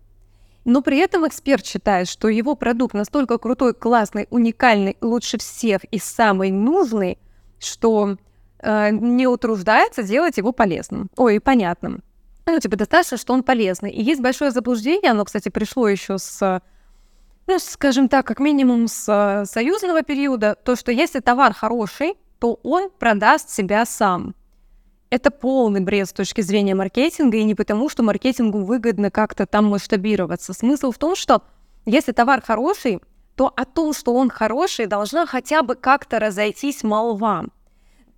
Но 0.63 0.81
при 0.81 0.97
этом 0.99 1.27
эксперт 1.27 1.65
считает, 1.65 2.07
что 2.07 2.29
его 2.29 2.55
продукт 2.55 2.93
настолько 2.93 3.37
крутой, 3.37 3.73
классный, 3.73 4.27
уникальный, 4.29 4.95
лучше 5.01 5.37
всех 5.37 5.83
и 5.85 5.99
самый 5.99 6.51
нужный, 6.51 7.17
что 7.59 8.17
э, 8.59 8.91
не 8.91 9.27
утруждается 9.27 10.03
делать 10.03 10.37
его 10.37 10.51
полезным, 10.51 11.09
ой, 11.17 11.39
понятным. 11.39 12.03
Ну, 12.45 12.59
типа, 12.59 12.77
достаточно, 12.77 13.17
что 13.17 13.33
он 13.33 13.43
полезный. 13.43 13.91
И 13.91 14.03
есть 14.03 14.21
большое 14.21 14.51
заблуждение, 14.51 15.11
оно, 15.11 15.25
кстати, 15.25 15.49
пришло 15.49 15.87
еще 15.87 16.19
с, 16.19 16.61
ну, 17.47 17.59
скажем 17.59 18.07
так, 18.07 18.25
как 18.25 18.39
минимум 18.39 18.87
с 18.87 19.05
э, 19.07 19.45
союзного 19.45 20.03
периода, 20.03 20.55
то, 20.63 20.75
что 20.75 20.91
если 20.91 21.19
товар 21.21 21.53
хороший, 21.53 22.15
то 22.39 22.59
он 22.63 22.89
продаст 22.89 23.49
себя 23.49 23.85
сам. 23.85 24.35
Это 25.15 25.31
полный 25.31 25.79
бред 25.79 26.09
с 26.09 26.11
точки 26.11 26.41
зрения 26.41 26.75
маркетинга, 26.75 27.37
и 27.37 27.45
не 27.45 27.55
потому, 27.55 27.87
что 27.87 28.03
маркетингу 28.03 28.65
выгодно 28.65 29.09
как-то 29.09 29.45
там 29.45 29.67
масштабироваться. 29.67 30.51
Смысл 30.51 30.91
в 30.91 30.97
том, 30.97 31.15
что 31.15 31.41
если 31.85 32.11
товар 32.11 32.41
хороший, 32.41 32.99
то 33.37 33.49
о 33.55 33.63
том, 33.63 33.93
что 33.93 34.13
он 34.13 34.29
хороший, 34.29 34.87
должна 34.87 35.25
хотя 35.25 35.63
бы 35.63 35.75
как-то 35.75 36.19
разойтись 36.19 36.83
молва. 36.83 37.45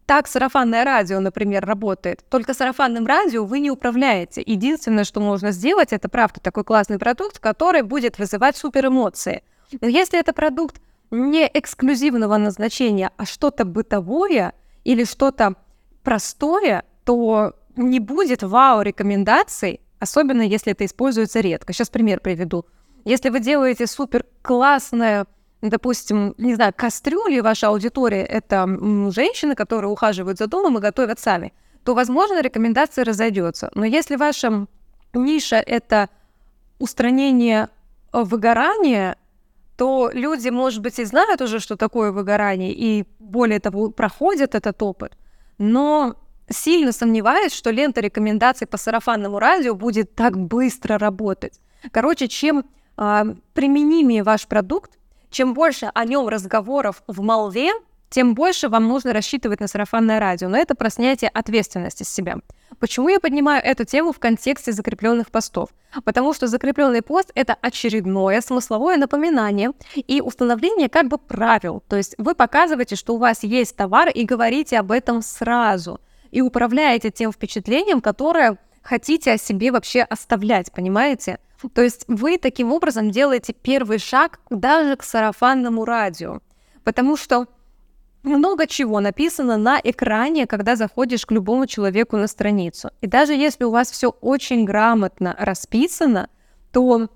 Так 0.08 0.28
сарафанное 0.28 0.84
радио, 0.84 1.20
например, 1.20 1.64
работает. 1.64 2.26
Только 2.32 2.56
сарафанным 2.56 3.06
радио 3.06 3.46
вы 3.46 3.60
не 3.60 3.70
управляете. 3.70 4.42
Единственное, 4.44 5.04
что 5.04 5.20
можно 5.20 5.52
сделать, 5.52 5.94
это, 5.94 6.10
правда, 6.10 6.40
такой 6.40 6.64
классный 6.64 6.98
продукт, 6.98 7.38
который 7.38 7.84
будет 7.84 8.18
вызывать 8.18 8.58
супер 8.58 8.88
эмоции. 8.88 9.44
Но 9.82 9.88
если 9.88 10.20
это 10.20 10.34
продукт 10.34 10.82
не 11.12 11.48
эксклюзивного 11.54 12.38
назначения, 12.38 13.12
а 13.18 13.26
что-то 13.28 13.66
бытовое 13.66 14.54
или 14.84 15.04
что-то 15.04 15.54
простое, 16.02 16.86
то 17.08 17.54
не 17.78 18.02
будет 18.02 18.44
вау-рекомендаций, 18.44 19.80
особенно 19.98 20.42
если 20.42 20.74
это 20.74 20.86
используется 20.86 21.40
редко. 21.40 21.72
Сейчас 21.72 21.90
пример 21.90 22.20
приведу. 22.20 22.66
Если 23.06 23.30
вы 23.30 23.40
делаете 23.40 23.88
супер 23.88 24.26
классное, 24.42 25.26
допустим, 25.62 26.36
не 26.38 26.56
знаю, 26.56 26.74
кастрюли, 26.76 27.40
ваша 27.40 27.70
аудитория— 27.70 28.24
это 28.26 28.68
женщины, 29.12 29.56
которые 29.56 29.90
ухаживают 29.90 30.38
за 30.38 30.48
домом 30.48 30.80
и 30.80 30.82
готовят 30.82 31.18
сами, 31.22 31.54
то, 31.86 31.94
возможно, 31.94 32.42
рекомендация 32.42 33.06
разойдется. 33.06 33.72
Но 33.74 33.86
если 33.86 34.18
ваша 34.18 34.68
ниша— 35.14 35.56
это 35.66 36.10
устранение 36.78 37.70
выгорания, 38.12 39.16
то 39.78 40.10
люди, 40.12 40.50
может 40.50 40.82
быть, 40.82 41.00
и 41.00 41.06
знают 41.06 41.42
уже, 41.42 41.60
что 41.60 41.78
такое 41.78 42.12
выгорание, 42.12 42.74
и 42.74 43.06
более 43.20 43.62
того, 43.62 43.92
проходят 43.92 44.56
этот 44.56 44.84
опыт, 44.84 45.18
но 45.58 46.18
сильно 46.50 46.92
сомневаюсь, 46.92 47.54
что 47.54 47.72
лента 47.72 48.02
рекомендаций 48.02 48.68
по 48.68 48.78
сарафанному 48.78 49.40
радио 49.40 49.76
будет 49.76 50.16
так 50.16 50.38
быстро 50.38 50.98
работать. 50.98 51.60
Короче, 51.92 52.28
чем 52.28 52.66
э, 52.98 53.24
применимее 53.54 54.24
ваш 54.24 54.48
продукт, 54.48 54.98
чем 55.30 55.54
больше 55.54 55.92
о 55.94 56.06
нем 56.06 56.28
разговоров 56.28 57.04
в 57.08 57.22
молве, 57.22 57.72
тем 58.10 58.36
больше 58.36 58.70
вам 58.70 58.88
нужно 58.88 59.14
рассчитывать 59.14 59.60
на 59.60 59.68
сарафанное 59.68 60.20
радио. 60.20 60.48
Но 60.48 60.58
это 60.58 60.76
про 60.76 60.90
снятие 60.90 61.30
ответственности 61.30 62.04
с 62.04 62.10
себя. 62.10 62.38
Почему 62.80 63.10
я 63.10 63.20
поднимаю 63.20 63.62
эту 63.64 63.86
тему 63.86 64.14
в 64.14 64.20
контексте 64.20 64.72
закрепленных 64.72 65.30
постов? 65.30 65.70
Потому 66.04 66.34
что 66.34 66.48
закрепленный 66.48 67.02
пост 67.02 67.32
это 67.36 67.56
очередное 67.62 68.40
смысловое 68.42 68.98
напоминание 68.98 69.72
и 69.96 70.22
установление 70.22 70.90
как 70.90 71.08
бы 71.08 71.18
правил. 71.18 71.84
То 71.88 71.98
есть 71.98 72.16
вы 72.18 72.36
показываете, 72.36 72.96
что 72.96 73.16
у 73.16 73.18
вас 73.18 73.44
есть 73.44 73.76
товар 73.76 74.10
и 74.10 74.24
говорите 74.24 74.80
об 74.80 74.92
этом 74.92 75.22
сразу. 75.22 76.00
И 76.32 76.42
управляете 76.42 77.12
тем 77.12 77.32
впечатлением, 77.32 78.02
которое 78.02 78.58
хотите 78.82 79.34
о 79.34 79.38
себе 79.38 79.72
вообще 79.72 80.02
оставлять, 80.02 80.72
понимаете? 80.72 81.40
То 81.74 81.82
есть 81.82 82.06
вы 82.08 82.38
таким 82.38 82.72
образом 82.72 83.12
делаете 83.12 83.54
первый 83.54 83.98
шаг 83.98 84.40
даже 84.50 84.96
к 84.96 85.04
сарафанному 85.04 85.86
радио. 85.86 86.40
Потому 86.84 87.18
что 87.18 87.48
много 88.24 88.68
чего 88.68 89.00
написано 89.00 89.58
на 89.58 89.80
экране, 89.84 90.48
когда 90.48 90.76
заходишь 90.76 91.26
к 91.26 91.32
любому 91.32 91.66
человеку 91.66 92.18
на 92.18 92.28
страницу. 92.28 92.92
И 93.02 93.08
даже 93.08 93.34
если 93.34 93.64
у 93.64 93.72
вас 93.72 93.92
все 93.92 94.10
очень 94.10 94.66
грамотно 94.66 95.36
расписано, 95.40 96.30
то, 96.72 97.10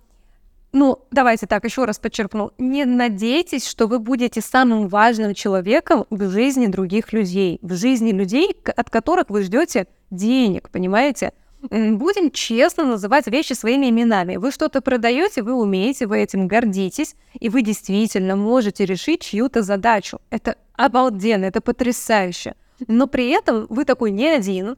ну, 0.74 1.00
давайте 1.12 1.48
так 1.48 1.66
еще 1.66 1.86
раз 1.86 2.00
подчеркну, 2.00 2.52
не 2.58 2.86
надейтесь, 2.86 3.68
что 3.68 3.88
вы 3.88 4.00
будете 4.00 4.42
самым 4.42 4.88
важным 4.88 5.34
человеком 5.34 6.06
в 6.10 6.30
жизни 6.30 6.68
других 6.68 7.12
людей, 7.14 7.60
в 7.62 7.76
жизни 7.76 8.12
людей, 8.12 8.56
от 8.76 8.90
которых 8.90 9.30
вы 9.30 9.44
ждете 9.44 9.88
денег, 10.10 10.70
понимаете? 10.70 11.34
Будем 11.70 12.32
честно 12.32 12.86
называть 12.86 13.28
вещи 13.28 13.54
своими 13.54 13.90
именами. 13.90 14.38
Вы 14.38 14.52
что-то 14.52 14.82
продаете, 14.82 15.44
вы 15.44 15.54
умеете, 15.54 16.08
вы 16.08 16.20
этим 16.20 16.48
гордитесь, 16.48 17.16
и 17.40 17.50
вы 17.50 17.62
действительно 17.62 18.36
можете 18.36 18.86
решить 18.86 19.22
чью-то 19.22 19.62
задачу. 19.62 20.20
Это 20.32 20.56
обалденно, 20.74 21.46
это 21.46 21.62
потрясающе. 21.62 22.56
Но 22.88 23.06
при 23.06 23.30
этом 23.30 23.68
вы 23.70 23.86
такой 23.86 24.10
не 24.10 24.28
один, 24.28 24.78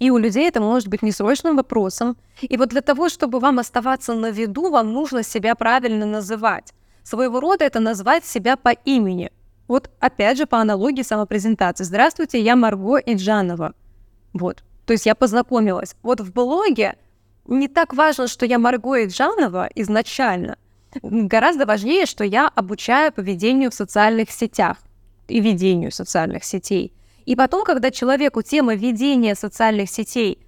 и 0.00 0.10
у 0.10 0.18
людей 0.18 0.48
это 0.48 0.60
может 0.60 0.88
быть 0.88 1.02
несрочным 1.02 1.56
вопросом. 1.56 2.16
И 2.40 2.56
вот 2.56 2.70
для 2.70 2.80
того, 2.80 3.08
чтобы 3.10 3.38
вам 3.38 3.58
оставаться 3.58 4.14
на 4.14 4.30
виду, 4.30 4.70
вам 4.70 4.92
нужно 4.92 5.22
себя 5.22 5.54
правильно 5.54 6.06
называть. 6.06 6.72
Своего 7.04 7.38
рода 7.38 7.64
это 7.64 7.80
назвать 7.80 8.24
себя 8.24 8.56
по 8.56 8.70
имени. 8.70 9.30
Вот 9.68 9.90
опять 10.00 10.38
же 10.38 10.46
по 10.46 10.58
аналогии 10.58 11.02
самопрезентации. 11.02 11.84
Здравствуйте, 11.84 12.40
я 12.40 12.56
Марго 12.56 12.96
Иджанова. 12.96 13.74
Вот. 14.32 14.64
То 14.86 14.94
есть 14.94 15.06
я 15.06 15.14
познакомилась. 15.14 15.94
Вот 16.02 16.20
в 16.20 16.32
блоге 16.32 16.96
не 17.46 17.68
так 17.68 17.92
важно, 17.92 18.26
что 18.26 18.46
я 18.46 18.58
Марго 18.58 19.04
Иджанова 19.04 19.68
изначально. 19.74 20.56
Гораздо 21.02 21.66
важнее, 21.66 22.06
что 22.06 22.24
я 22.24 22.48
обучаю 22.48 23.12
поведению 23.12 23.70
в 23.70 23.74
социальных 23.74 24.30
сетях 24.30 24.78
и 25.28 25.40
ведению 25.40 25.92
социальных 25.92 26.42
сетей. 26.44 26.94
И 27.26 27.36
потом, 27.36 27.64
когда 27.64 27.90
человеку 27.90 28.42
тема 28.42 28.74
ведения 28.74 29.34
социальных 29.34 29.90
сетей 29.90 30.38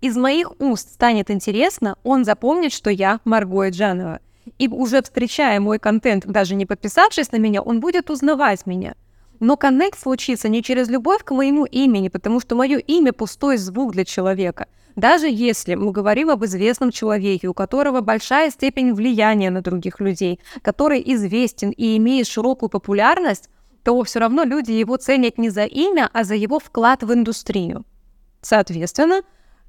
из 0.00 0.16
моих 0.16 0.52
уст 0.60 0.94
станет 0.94 1.30
интересна, 1.30 1.96
он 2.02 2.24
запомнит, 2.24 2.72
что 2.72 2.90
я 2.90 3.20
Марго 3.24 3.68
Эджанова. 3.68 4.20
И 4.58 4.68
уже 4.68 5.02
встречая 5.02 5.60
мой 5.60 5.78
контент, 5.78 6.26
даже 6.26 6.54
не 6.54 6.66
подписавшись 6.66 7.30
на 7.32 7.36
меня, 7.36 7.62
он 7.62 7.80
будет 7.80 8.10
узнавать 8.10 8.66
меня. 8.66 8.94
Но 9.38 9.56
коннект 9.56 9.98
случится 9.98 10.48
не 10.48 10.62
через 10.62 10.88
любовь 10.88 11.22
к 11.24 11.32
моему 11.32 11.64
имени, 11.64 12.08
потому 12.08 12.40
что 12.40 12.54
мое 12.54 12.78
имя 12.78 13.12
пустой 13.12 13.56
звук 13.56 13.92
для 13.92 14.04
человека. 14.04 14.66
Даже 14.94 15.28
если 15.28 15.74
мы 15.74 15.90
говорим 15.90 16.30
об 16.30 16.44
известном 16.44 16.90
человеке, 16.90 17.48
у 17.48 17.54
которого 17.54 18.02
большая 18.02 18.50
степень 18.50 18.92
влияния 18.92 19.50
на 19.50 19.62
других 19.62 20.00
людей, 20.00 20.38
который 20.62 21.02
известен 21.14 21.70
и 21.70 21.96
имеет 21.96 22.26
широкую 22.26 22.68
популярность, 22.68 23.48
то 23.84 24.02
все 24.04 24.20
равно 24.20 24.44
люди 24.44 24.72
его 24.72 24.96
ценят 24.96 25.38
не 25.38 25.50
за 25.50 25.64
имя, 25.64 26.08
а 26.12 26.24
за 26.24 26.34
его 26.34 26.58
вклад 26.58 27.02
в 27.02 27.12
индустрию. 27.12 27.84
Соответственно, 28.40 29.22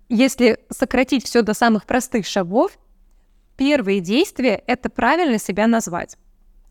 если 0.09 0.59
сократить 0.69 1.25
все 1.25 1.41
до 1.41 1.53
самых 1.53 1.85
простых 1.85 2.25
шагов, 2.25 2.77
первые 3.57 3.99
действия— 3.99 4.63
это 4.67 4.89
правильно 4.89 5.39
себя 5.39 5.67
назвать. 5.67 6.17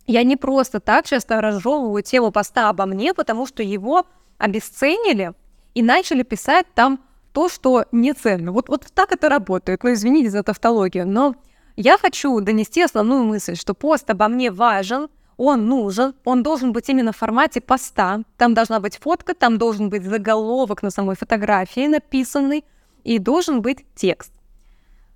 Я 0.06 0.25
не 0.25 0.37
просто 0.37 0.80
так 0.80 1.06
часто 1.06 1.40
разжевываю 1.40 2.02
тему 2.02 2.32
поста 2.32 2.68
обо 2.68 2.87
мне, 2.87 3.14
потому 3.14 3.46
что 3.46 3.62
его 3.62 4.04
обесценили 4.38 5.32
и 5.75 5.82
начали 5.82 6.22
писать 6.22 6.66
там 6.75 7.00
то, 7.32 7.49
что 7.49 7.87
не 7.92 8.12
ценно. 8.12 8.52
Вот, 8.52 8.68
вот 8.68 8.87
так 8.94 9.12
это 9.12 9.28
работает. 9.28 9.84
Ну, 9.84 9.92
извините 9.92 10.30
за 10.30 10.42
тавтологию, 10.42 11.08
но 11.08 11.34
я 11.76 11.96
хочу 11.96 12.38
донести 12.40 12.82
основную 12.82 13.25
мысль, 13.25 13.56
что 13.56 13.75
пост 13.75 14.11
обо 14.11 14.28
мне 14.28 14.50
важен, 14.50 15.08
он 15.36 15.66
нужен, 15.66 16.14
он 16.24 16.42
должен 16.42 16.72
быть 16.72 16.88
именно 16.88 17.12
в 17.12 17.16
формате 17.16 17.60
поста. 17.60 18.22
Там 18.36 18.54
должна 18.54 18.80
быть 18.80 18.98
фотка, 18.98 19.34
там 19.34 19.58
должен 19.58 19.90
быть 19.90 20.04
заголовок 20.04 20.82
на 20.82 20.90
самой 20.90 21.16
фотографии 21.16 21.86
написанный, 21.86 22.64
и 23.04 23.18
должен 23.18 23.62
быть 23.62 23.84
текст. 23.94 24.32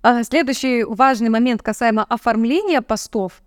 А 0.01 0.23
следующий 0.23 0.83
важный 0.83 1.29
момент 1.29 1.61
касаемо 1.61 2.03
оформления 2.03 2.81
постов 2.81 3.41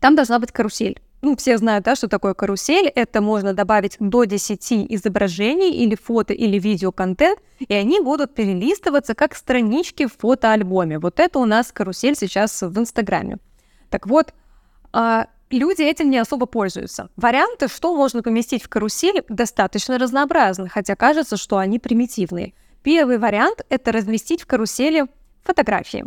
там 0.00 0.14
должна 0.14 0.38
быть 0.38 0.52
карусель. 0.52 1.00
Ну, 1.22 1.34
все 1.36 1.58
знают, 1.58 1.84
да, 1.84 1.96
что 1.96 2.08
такое 2.08 2.34
карусель. 2.34 2.86
Это 2.86 3.20
можно 3.20 3.54
добавить 3.54 3.96
до 3.98 4.24
10 4.24 4.72
изображений 4.94 5.70
или 5.70 5.96
фото, 5.96 6.34
или 6.34 6.58
видео-контент, 6.58 7.40
и 7.58 7.74
они 7.74 8.00
будут 8.00 8.34
перелистываться 8.34 9.14
как 9.14 9.34
странички 9.34 10.06
в 10.06 10.16
фотоальбоме. 10.16 10.98
Вот 10.98 11.18
это 11.18 11.38
у 11.38 11.46
нас 11.46 11.72
карусель 11.72 12.14
сейчас 12.14 12.62
в 12.62 12.78
Инстаграме. 12.78 13.38
Так 13.90 14.06
вот, 14.06 14.34
а, 14.92 15.26
люди 15.50 15.82
этим 15.82 16.10
не 16.10 16.18
особо 16.18 16.46
пользуются. 16.46 17.08
Варианты, 17.16 17.68
что 17.68 17.94
можно 17.94 18.22
поместить 18.22 18.62
в 18.62 18.68
карусель, 18.68 19.24
достаточно 19.28 19.98
разнообразны, 19.98 20.68
хотя 20.68 20.96
кажется, 20.96 21.36
что 21.36 21.58
они 21.58 21.78
примитивные. 21.78 22.54
Первый 22.82 23.18
вариант— 23.18 23.64
это 23.68 23.92
разместить 23.92 24.42
в 24.42 24.46
карусели 24.46 25.06
фотографии. 25.44 26.04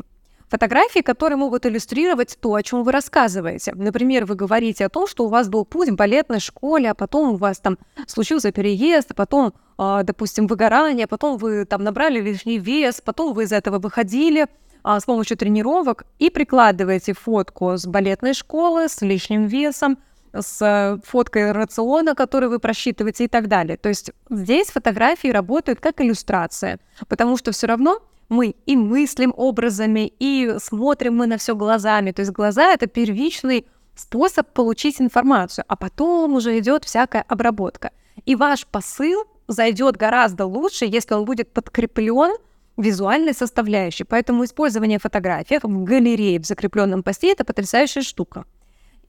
Фотографии, 0.49 1.01
которые 1.01 1.37
могут 1.37 1.67
иллюстрировать 1.67 2.37
то, 2.41 2.55
о 2.55 2.63
чем 2.63 2.83
вы 2.83 2.91
рассказываете. 2.91 3.71
Например, 3.75 4.25
вы 4.25 4.33
говорите 4.33 4.83
о 4.83 4.89
том, 4.89 5.05
что 5.05 5.25
у 5.25 5.27
вас 5.27 5.47
был 5.47 5.63
путь 5.63 5.89
в 5.89 5.95
балетной 5.95 6.39
школе, 6.39 6.89
а 6.89 6.95
потом 6.95 7.33
у 7.33 7.35
вас 7.35 7.59
там 7.59 7.77
случился 8.07 8.51
переезд, 8.51 9.11
а 9.11 9.13
потом, 9.13 9.53
э, 9.77 10.01
допустим, 10.03 10.47
выгорание, 10.47 11.05
а 11.05 11.07
потом 11.07 11.37
вы 11.37 11.65
там 11.65 11.83
набрали 11.83 12.19
лишний 12.19 12.57
вес, 12.57 12.99
потом 12.99 13.33
вы 13.33 13.43
из 13.43 13.51
этого 13.51 13.77
выходили 13.77 14.47
э, 14.83 14.99
с 14.99 15.05
помощью 15.05 15.37
тренировок 15.37 16.05
и 16.19 16.29
прикладываете 16.29 17.13
фотку 17.13 17.77
с 17.77 17.85
балетной 17.85 18.33
школы, 18.33 18.87
с 18.87 19.01
лишним 19.01 19.45
весом, 19.45 19.97
с 20.33 20.61
э, 20.61 20.99
фоткой 21.05 21.51
рациона, 21.51 22.15
который 22.15 22.49
вы 22.49 22.59
просчитываете 22.59 23.25
и 23.25 23.27
так 23.27 23.47
далее. 23.47 23.77
То 23.77 23.89
есть 23.89 24.11
здесь 24.29 24.71
фотографии 24.71 25.29
работают 25.29 25.79
как 25.79 26.01
иллюстрация, 26.01 26.79
потому 27.07 27.37
что 27.37 27.51
все 27.51 27.67
равно 27.67 27.99
мы 28.29 28.55
и 28.65 28.75
мыслим 28.75 29.33
образами, 29.35 30.13
и 30.19 30.55
смотрим 30.59 31.17
мы 31.17 31.27
на 31.27 31.37
все 31.37 31.55
глазами. 31.55 32.11
То 32.11 32.21
есть 32.21 32.31
глаза— 32.31 32.73
это 32.73 32.87
первичный 32.87 33.65
способ 33.95 34.47
получить 34.53 35.01
информацию, 35.01 35.65
а 35.67 35.75
потом 35.75 36.35
уже 36.35 36.57
идет 36.59 36.85
всякая 36.85 37.23
обработка. 37.27 37.91
И 38.25 38.35
ваш 38.35 38.65
посыл 38.67 39.25
зайдет 39.47 39.97
гораздо 39.97 40.45
лучше, 40.45 40.85
если 40.85 41.15
он 41.15 41.25
будет 41.25 41.51
подкреплен 41.51 42.35
визуальной 42.81 43.33
составляющей. 43.33 44.03
Поэтому 44.03 44.45
использование 44.45 44.99
фотографий 44.99 45.59
в 45.61 45.83
галерее 45.83 46.39
в 46.39 46.45
закрепленном 46.45 47.03
посте– 47.03 47.31
это 47.31 47.43
потрясающая 47.43 48.01
штука. 48.01 48.45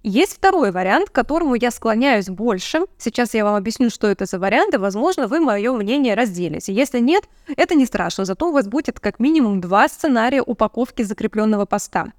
Есть 0.02 0.36
второй 0.36 0.70
вариант, 0.70 1.10
к 1.10 1.12
которому 1.12 1.54
я 1.54 1.70
склоняюсь 1.70 2.28
больше. 2.28 2.86
Сейчас 2.96 3.34
я 3.34 3.44
вам 3.44 3.54
объясню, 3.54 3.90
что 3.90 4.06
это 4.06 4.24
за 4.24 4.38
варианты. 4.38 4.78
Возможно, 4.78 5.28
вы 5.28 5.40
мое 5.40 5.72
мнение 5.72 6.14
разделите. 6.14 6.72
Если 6.72 7.00
нет, 7.00 7.24
это 7.54 7.74
не 7.74 7.84
страшно. 7.84 8.24
Зато 8.24 8.48
у 8.48 8.52
вас 8.52 8.66
будет 8.66 8.98
как 8.98 9.18
минимум 9.18 9.60
два 9.60 9.88
сценария 9.88 10.40
упаковки 10.40 11.02
закрепленного 11.02 11.66
поста. 11.66 12.12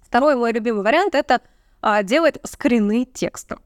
Второй 0.00 0.36
мой 0.36 0.52
любимый 0.52 0.84
вариант– 0.84 1.14
это 1.16 1.40
а, 1.80 2.04
делать 2.04 2.38
скрины 2.44 3.04
текста. 3.04 3.58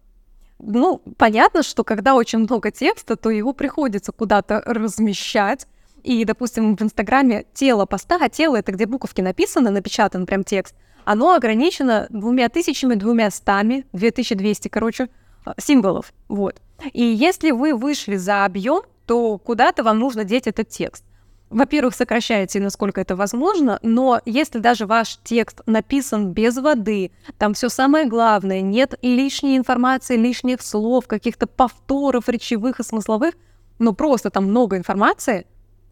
Ну, 0.58 1.02
понятно, 1.18 1.62
что 1.62 1.84
когда 1.84 2.14
очень 2.14 2.40
много 2.40 2.70
текста, 2.70 3.16
то 3.16 3.28
его 3.28 3.52
приходится 3.52 4.12
куда-то 4.12 4.62
размещать. 4.64 5.66
И, 6.08 6.24
допустим, 6.24 6.76
в 6.76 6.82
Инстаграме 6.82 7.44
тело 7.52 7.84
поста, 7.84 8.18
а 8.20 8.28
тело— 8.28 8.56
это 8.58 8.72
где 8.72 8.86
буковки 8.86 9.20
написаны, 9.20 9.70
напечатан 9.70 10.26
прям 10.26 10.42
текст— 10.42 10.74
оно 11.10 11.32
ограничено 11.32 12.06
двумя 12.10 12.50
тысячами, 12.50 12.94
двумя 12.94 13.30
стами, 13.30 13.86
2200, 13.94 14.68
короче, 14.68 15.08
а, 15.46 15.54
символов. 15.56 16.12
Вот. 16.28 16.60
И 16.92 17.02
если 17.02 17.50
вы 17.50 17.74
вышли 17.74 18.16
за 18.16 18.44
объем, 18.44 18.82
то 19.06 19.38
куда-то 19.38 19.82
вам 19.82 20.00
нужно 20.00 20.24
деть 20.24 20.46
этот 20.46 20.68
текст. 20.68 21.06
Во-первых, 21.48 21.94
сокращаете, 21.94 22.60
насколько 22.60 23.00
это 23.00 23.16
возможно, 23.16 23.78
но 23.80 24.20
если 24.26 24.58
даже 24.58 24.84
ваш 24.84 25.18
текст 25.24 25.62
написан 25.64 26.32
без 26.32 26.58
воды, 26.58 27.10
там 27.38 27.54
все 27.54 27.70
самое 27.70 28.04
главное, 28.04 28.60
нет 28.60 28.98
лишней 29.00 29.56
информации, 29.56 30.16
лишних 30.16 30.60
слов, 30.60 31.06
каких-то 31.06 31.46
повторов 31.46 32.28
речевых 32.28 32.80
и 32.80 32.84
смысловых, 32.84 33.32
но 33.78 33.94
просто 33.94 34.28
там 34.28 34.44
много 34.44 34.76
информации, 34.76 35.46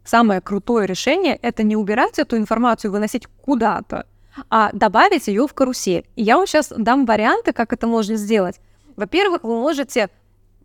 самое 0.07 0.41
крутое 0.41 0.87
решение— 0.87 1.35
это 1.41 1.63
не 1.63 1.75
убирать 1.75 2.19
эту 2.19 2.37
информацию, 2.37 2.91
выносить 2.91 3.27
куда-то, 3.27 4.05
а 4.49 4.71
добавить 4.73 5.27
ее 5.27 5.47
в 5.47 5.53
карусель. 5.53 6.05
И 6.15 6.23
я 6.23 6.37
вам 6.37 6.47
сейчас 6.47 6.71
дам 6.75 7.05
варианты, 7.05 7.53
как 7.53 7.73
это 7.73 7.87
можно 7.87 8.15
сделать. 8.15 8.59
Во-первых, 8.95 9.43
вы 9.43 9.59
можете 9.59 10.09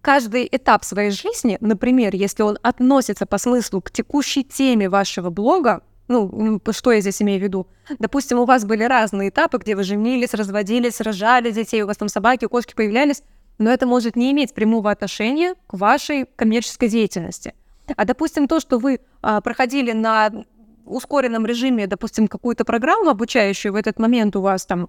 каждый 0.01 0.49
этап 0.51 0.85
своей 0.85 1.11
жизни, 1.11 1.59
например, 1.61 2.15
если 2.15 2.43
он 2.43 2.59
относится 2.63 3.27
по 3.27 3.39
смыслу 3.39 3.81
к 3.81 3.91
текущей 3.91 4.45
теме 4.45 4.89
вашего 4.89 5.31
блога, 5.31 5.83
ну, 6.09 6.61
что 6.71 6.93
я 6.93 7.01
здесь 7.01 7.23
имею 7.23 7.41
в 7.41 7.43
виду? 7.43 7.67
Допустим, 7.99 8.39
у 8.39 8.45
вас 8.45 8.65
были 8.65 8.85
разные 8.85 9.31
этапы, 9.31 9.59
где 9.59 9.75
вы 9.77 9.85
женились, 9.85 10.35
разводились, 10.35 11.01
рожали 11.01 11.51
детей, 11.51 11.83
у 11.83 11.87
вас 11.87 11.97
там 11.97 12.09
собаки, 12.09 12.47
кошки 12.47 12.75
появлялись, 12.75 13.23
но 13.59 13.71
это 13.71 13.87
может 13.87 14.17
не 14.17 14.33
иметь 14.33 14.53
прямого 14.53 14.91
отношения 14.91 15.55
к 15.67 15.75
вашей 15.75 16.27
коммерческой 16.37 16.89
деятельности. 16.89 17.55
А 17.97 18.05
допустим, 18.05 18.49
то, 18.49 18.61
что 18.61 18.79
вы 18.79 19.01
а, 19.23 19.41
проходили 19.41 19.93
на 19.93 20.45
ускоренном 20.85 21.47
режиме, 21.47 21.87
допустим, 21.87 22.29
какую-то 22.29 22.65
программу 22.65 23.11
обучающую, 23.11 23.73
в 23.73 23.77
этот 23.77 23.99
момент 23.99 24.37
у 24.37 24.41
вас 24.41 24.67
там, 24.67 24.89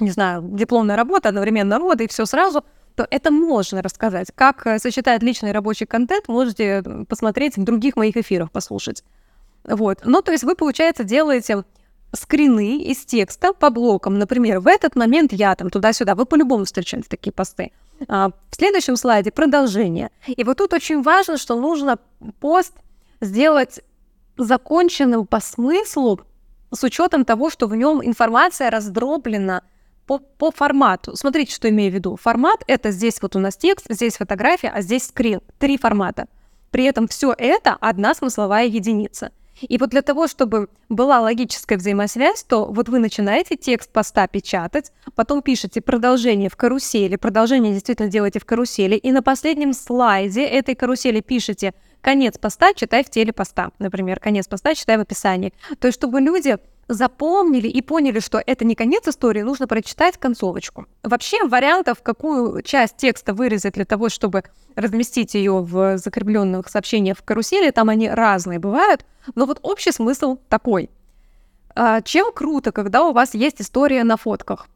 не 0.00 0.10
знаю, 0.10 0.42
дипломная 0.42 0.96
работа, 0.96 1.28
одновременно 1.28 1.78
роды 1.78 2.04
и 2.04 2.08
все 2.08 2.26
сразу, 2.26 2.64
то 2.94 3.06
это 3.10 3.30
можно 3.30 3.82
рассказать. 3.82 4.30
Как 4.34 4.66
э, 4.66 4.78
сочетает 4.78 5.22
личный 5.22 5.52
рабочий 5.52 5.86
контент, 5.86 6.28
можете 6.28 6.82
посмотреть 7.08 7.56
в 7.56 7.64
других 7.64 7.96
моих 7.96 8.16
эфирах, 8.16 8.50
послушать. 8.50 9.02
Вот. 9.64 10.00
Ну, 10.04 10.22
то 10.22 10.32
есть 10.32 10.44
вы, 10.44 10.54
получается, 10.54 11.04
делаете 11.04 11.64
скрины 12.12 12.82
из 12.82 13.04
текста 13.04 13.52
по 13.52 13.70
блокам. 13.70 14.18
Например, 14.18 14.60
в 14.60 14.66
этот 14.66 14.96
момент 14.96 15.32
я 15.32 15.54
там 15.54 15.70
туда-сюда. 15.70 16.14
Вы 16.14 16.26
по-любому 16.26 16.64
встречаете 16.64 17.08
такие 17.08 17.32
посты. 17.32 17.72
А, 18.08 18.30
в 18.50 18.56
следующем 18.56 18.96
слайде 18.96 19.30
продолжение. 19.30 20.10
И 20.26 20.44
вот 20.44 20.58
тут 20.58 20.72
очень 20.72 21.02
важно, 21.02 21.38
что 21.38 21.58
нужно 21.58 21.98
пост 22.40 22.74
сделать 23.20 23.80
законченным 24.36 25.26
по 25.26 25.40
смыслу 25.40 26.20
с 26.70 26.82
учетом 26.84 27.24
того, 27.24 27.50
что 27.50 27.66
в 27.66 27.76
нем 27.76 28.04
информация 28.04 28.70
раздроблена 28.70 29.62
по, 30.06 30.18
по 30.18 30.50
формату. 30.50 31.16
Смотрите, 31.16 31.54
что 31.54 31.68
имею 31.68 31.92
в 31.92 31.94
виду. 31.94 32.16
Формат— 32.16 32.62
это 32.66 32.90
здесь 32.90 33.20
вот 33.22 33.36
у 33.36 33.38
нас 33.38 33.56
текст, 33.56 33.86
здесь 33.88 34.16
фотография, 34.16 34.68
а 34.68 34.80
здесь 34.80 35.06
скрин. 35.06 35.40
Три 35.58 35.78
формата. 35.78 36.26
При 36.70 36.84
этом 36.84 37.06
все 37.06 37.34
это 37.36 37.76
одна 37.80 38.14
смысловая 38.14 38.64
единица. 38.64 39.30
И 39.62 39.78
вот 39.78 39.90
для 39.90 40.02
того, 40.02 40.26
чтобы 40.26 40.68
была 40.88 41.20
логическая 41.20 41.78
взаимосвязь, 41.78 42.44
то 42.44 42.66
вот 42.66 42.88
вы 42.88 42.98
начинаете 42.98 43.56
текст 43.56 43.90
поста 43.90 44.26
печатать, 44.26 44.92
потом 45.14 45.42
пишете 45.42 45.80
продолжение 45.80 46.48
в 46.48 46.56
карусели, 46.56 47.16
продолжение 47.16 47.72
действительно 47.72 48.08
делаете 48.08 48.40
в 48.40 48.44
карусели, 48.44 48.96
и 48.96 49.12
на 49.12 49.22
последнем 49.22 49.72
слайде 49.72 50.44
этой 50.44 50.74
карусели 50.74 51.20
пишете 51.20 51.74
конец 52.00 52.36
поста 52.36 52.74
читай 52.74 53.04
в 53.04 53.10
теле 53.10 53.32
поста, 53.32 53.70
например, 53.78 54.20
конец 54.20 54.48
поста 54.48 54.74
читай 54.74 54.98
в 54.98 55.00
описании. 55.00 55.52
То 55.78 55.86
есть, 55.86 55.98
чтобы 55.98 56.20
люди 56.20 56.58
запомнили 56.88 57.68
и 57.68 57.80
поняли, 57.82 58.20
что 58.20 58.42
это 58.44 58.64
не 58.64 58.74
конец 58.74 59.06
истории, 59.08 59.42
нужно 59.42 59.66
прочитать 59.66 60.18
концовочку. 60.18 60.86
Вообще 61.02 61.44
вариантов, 61.44 62.02
какую 62.02 62.62
часть 62.62 62.96
текста 62.96 63.34
вырезать 63.34 63.74
для 63.74 63.84
того, 63.84 64.08
чтобы 64.08 64.44
разместить 64.74 65.34
ее 65.34 65.60
в 65.60 65.98
закрепленных 65.98 66.68
сообщениях 66.68 67.18
в 67.18 67.22
карусели, 67.22 67.70
там 67.70 67.88
они 67.88 68.08
разные 68.08 68.58
бывают, 68.58 69.04
но 69.34 69.46
вот 69.46 69.58
общий 69.62 69.92
смысл 69.92 70.38
такой. 70.48 70.90
А, 71.74 72.00
чем 72.02 72.32
круто, 72.32 72.72
когда 72.72 73.04
у 73.04 73.12
вас 73.12 73.34
есть 73.34 73.60
история 73.60 74.04
на 74.04 74.16
фотках? 74.16 74.66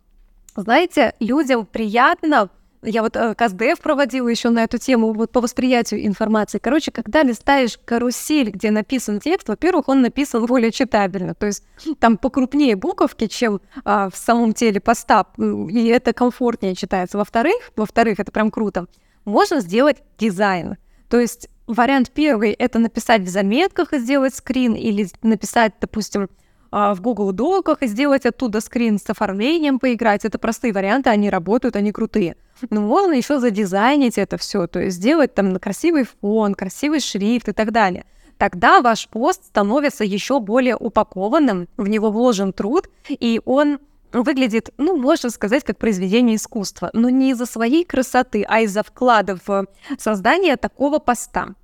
Знаете, 0.57 1.15
людям 1.21 1.67
приятно 1.67 2.49
я 2.83 3.03
вот 3.03 3.17
э, 3.17 3.35
КСДФ 3.35 3.81
проводила 3.81 4.29
еще 4.29 4.51
на 4.51 4.65
эту 4.65 4.79
тему 4.79 5.13
вот 5.13 5.31
по 5.31 5.41
восприятию 5.41 6.07
информации. 6.07 6.59
Короче, 6.59 6.91
когда 6.91 7.23
листаешь 7.23 7.79
карусель, 7.85 8.51
где 8.51 8.71
написан 8.71 9.21
текст, 9.21 9.49
во-первых, 9.49 9.89
он 9.89 10.03
написан 10.03 10.47
более 10.47 10.71
читабельно, 10.71 11.35
то 11.35 11.47
есть 11.47 11.65
там 12.01 12.17
покрупнее 12.17 12.77
буковки, 12.77 13.27
чем 13.27 13.61
а, 13.85 14.11
в 14.11 14.17
самом 14.17 14.53
теле 14.53 14.81
поста, 14.81 15.27
и 15.39 15.87
это 15.87 16.13
комфортнее 16.13 16.75
читается. 16.75 17.19
Во-вторых, 17.19 17.73
во-вторых, 17.77 18.21
это 18.21 18.33
прям 18.33 18.51
круто, 18.51 18.87
можно 19.25 19.61
сделать 19.61 20.03
дизайн. 20.19 20.77
То 21.09 21.21
есть 21.21 21.49
вариант 21.67 22.11
первый— 22.13 22.53
это 22.59 22.79
написать 22.79 23.23
в 23.23 23.29
заметках 23.29 23.93
и 23.93 23.99
сделать 23.99 24.35
скрин, 24.35 24.75
или 24.75 25.09
написать, 25.23 25.75
допустим, 25.81 26.29
в 26.71 26.97
Google 27.01 27.33
Доках 27.33 27.83
и 27.83 27.87
сделать 27.87 28.27
оттуда 28.27 28.61
скрин 28.61 28.99
с 28.99 29.09
оформлением, 29.09 29.79
поиграть. 29.79 30.25
Это 30.25 30.39
простые 30.39 30.73
варианты, 30.73 31.11
они 31.11 31.31
работают, 31.31 31.77
они 31.77 31.93
крутые. 31.93 32.37
Но 32.71 32.81
можно 32.81 33.13
еще 33.13 33.39
задизайнить 33.39 34.19
это 34.19 34.37
все, 34.39 34.67
то 34.67 34.81
есть 34.81 34.97
сделать 34.97 35.35
там 35.35 35.59
красивый 35.59 36.05
фон, 36.05 36.55
красивый 36.55 37.01
шрифт 37.01 37.49
и 37.49 37.53
так 37.53 37.73
далее. 37.73 38.05
Тогда 38.39 38.83
ваш 38.83 39.09
пост 39.09 39.45
становится 39.47 40.05
еще 40.05 40.41
более 40.41 40.77
упакованным, 40.77 41.69
в 41.77 41.89
него 41.89 42.11
вложен 42.11 42.53
труд, 42.53 42.89
и 43.09 43.41
он 43.45 43.79
выглядит, 44.13 44.71
ну, 44.77 44.97
можно 44.97 45.31
сказать, 45.31 45.65
как 45.65 45.79
произведение 45.79 46.37
искусства, 46.37 46.91
но 46.93 47.09
не 47.09 47.31
из-за 47.31 47.47
своей 47.47 47.85
красоты, 47.85 48.45
а 48.49 48.61
из-за 48.61 48.83
вклада 48.83 49.39
в 49.47 49.67
создание 49.99 50.57
такого 50.57 50.99
поста. 50.99 51.55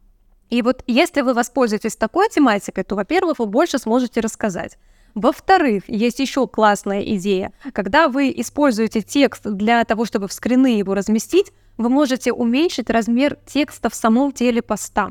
И 0.50 0.60
вот 0.60 0.82
если 0.86 1.22
вы 1.22 1.32
воспользуетесь 1.32 1.96
такой 1.96 2.28
тематикой, 2.28 2.84
то, 2.84 2.94
во-первых, 2.94 3.38
вы 3.38 3.46
больше 3.46 3.78
сможете 3.78 4.20
рассказать. 4.20 4.76
Во-вторых, 5.14 5.84
есть 5.88 6.20
еще 6.20 6.46
классная 6.46 7.02
идея. 7.16 7.52
Когда 7.72 8.08
вы 8.08 8.32
используете 8.34 9.02
текст 9.02 9.44
для 9.44 9.84
того, 9.84 10.04
чтобы 10.04 10.28
в 10.28 10.32
скрины 10.32 10.78
его 10.78 10.94
разместить, 10.94 11.52
вы 11.76 11.88
можете 11.88 12.32
уменьшить 12.32 12.90
размер 12.90 13.36
текста 13.46 13.90
в 13.90 13.94
самом 13.94 14.32
теле 14.32 14.62
поста. 14.62 15.10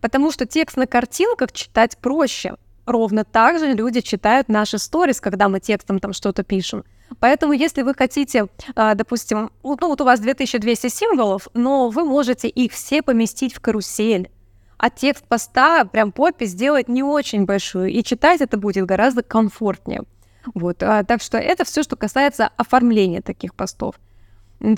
Потому 0.00 0.30
что 0.30 0.46
текст 0.46 0.76
на 0.76 0.86
картинках 0.86 1.52
читать 1.52 1.98
проще. 1.98 2.56
Ровно 2.86 3.24
так 3.24 3.58
же 3.58 3.72
люди 3.72 4.00
читают 4.00 4.48
наши 4.48 4.78
сторис, 4.78 5.20
когда 5.20 5.48
мы 5.48 5.60
текстом 5.60 5.98
там 5.98 6.12
что-то 6.12 6.42
пишем. 6.42 6.84
Поэтому, 7.18 7.52
если 7.52 7.82
вы 7.82 7.94
хотите, 7.94 8.46
а, 8.76 8.94
допустим, 8.94 9.50
ну 9.62 9.76
вот 9.88 10.00
у 10.00 10.04
вас 10.04 10.20
2200 10.20 10.88
символов, 10.88 11.48
но 11.54 11.88
вы 11.88 12.04
можете 12.04 12.48
их 12.48 12.72
все 12.72 13.02
поместить 13.02 13.52
в 13.52 13.60
карусель 13.60 14.30
а 14.80 14.88
текст 14.88 15.26
поста, 15.28 15.84
прям 15.84 16.10
подпись 16.10 16.52
сделать 16.52 16.88
не 16.88 17.02
очень 17.02 17.44
большую, 17.44 17.90
и 17.90 18.02
читать 18.02 18.40
это 18.40 18.56
будет 18.56 18.86
гораздо 18.86 19.22
комфортнее. 19.22 20.04
Вот, 20.54 20.82
а, 20.82 21.04
так 21.04 21.20
что 21.20 21.36
это 21.36 21.64
все, 21.66 21.82
что 21.82 21.96
касается 21.96 22.48
оформления 22.56 23.20
таких 23.20 23.54
постов. 23.54 23.96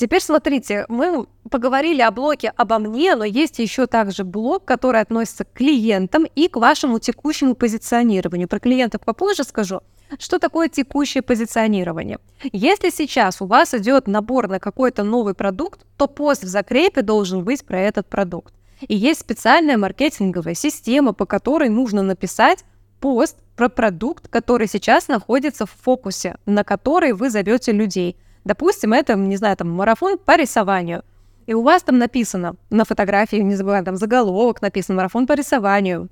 Теперь 0.01 0.21
смотрите, 0.21 0.87
мы 0.88 1.27
поговорили 1.49 2.03
о 2.03 2.11
блоке 2.11 2.53
обо 2.57 2.81
мне, 2.81 3.15
но 3.15 3.25
есть 3.25 3.61
еще 3.61 3.87
также 3.87 4.25
блок, 4.25 4.65
который 4.65 5.01
относится 5.01 5.45
к 5.45 5.53
клиентам 5.53 6.25
и 6.25 6.49
к 6.49 6.57
вашему 6.57 6.99
текущему 6.99 7.55
позиционированию. 7.55 8.49
Про 8.49 8.59
клиентов 8.59 9.03
попозже 9.03 9.45
скажу. 9.45 9.83
Что 10.19 10.41
такое 10.41 10.69
текущее 10.69 11.23
позиционирование? 11.23 12.19
Если 12.53 12.91
сейчас 12.91 13.41
у 13.41 13.47
вас 13.47 13.73
идет 13.73 14.09
набор 14.09 14.49
на 14.49 14.59
какой-то 14.59 15.05
новый 15.05 15.35
продукт, 15.35 15.87
то 15.97 16.09
пост 16.09 16.43
в 16.43 16.49
закрепе 16.49 17.03
должен 17.03 17.45
быть 17.45 17.65
про 17.65 17.81
этот 17.81 18.09
продукт. 18.09 18.53
И 18.88 18.97
есть 18.97 19.21
специальная 19.21 19.77
маркетинговая 19.77 20.55
система, 20.55 21.12
по 21.12 21.27
которой 21.27 21.68
нужно 21.68 22.03
написать 22.03 22.64
пост 23.01 23.37
про 23.57 23.68
продукт, 23.68 24.29
который 24.29 24.66
сейчас 24.66 25.09
находится 25.09 25.66
в 25.66 25.71
фокусе, 25.71 26.37
на 26.47 26.64
который 26.64 27.12
вы 27.12 27.31
зовете 27.31 27.73
людей. 27.73 28.16
Допустим, 28.45 28.92
это, 28.92 29.14
не 29.14 29.37
знаю, 29.37 29.57
там 29.57 29.71
марафон 29.71 30.18
по 30.18 30.37
рисованию. 30.37 31.05
И 31.47 31.55
у 31.55 31.62
вас 31.62 31.83
там 31.83 31.99
написано 31.99 32.55
на 32.71 32.85
фотографии, 32.85 33.37
не 33.37 33.57
забываем, 33.57 33.85
там 33.85 33.97
заголовок 33.97 34.62
написан, 34.62 34.97
марафон 34.97 35.27
по 35.27 35.33
рисованию. 35.33 36.09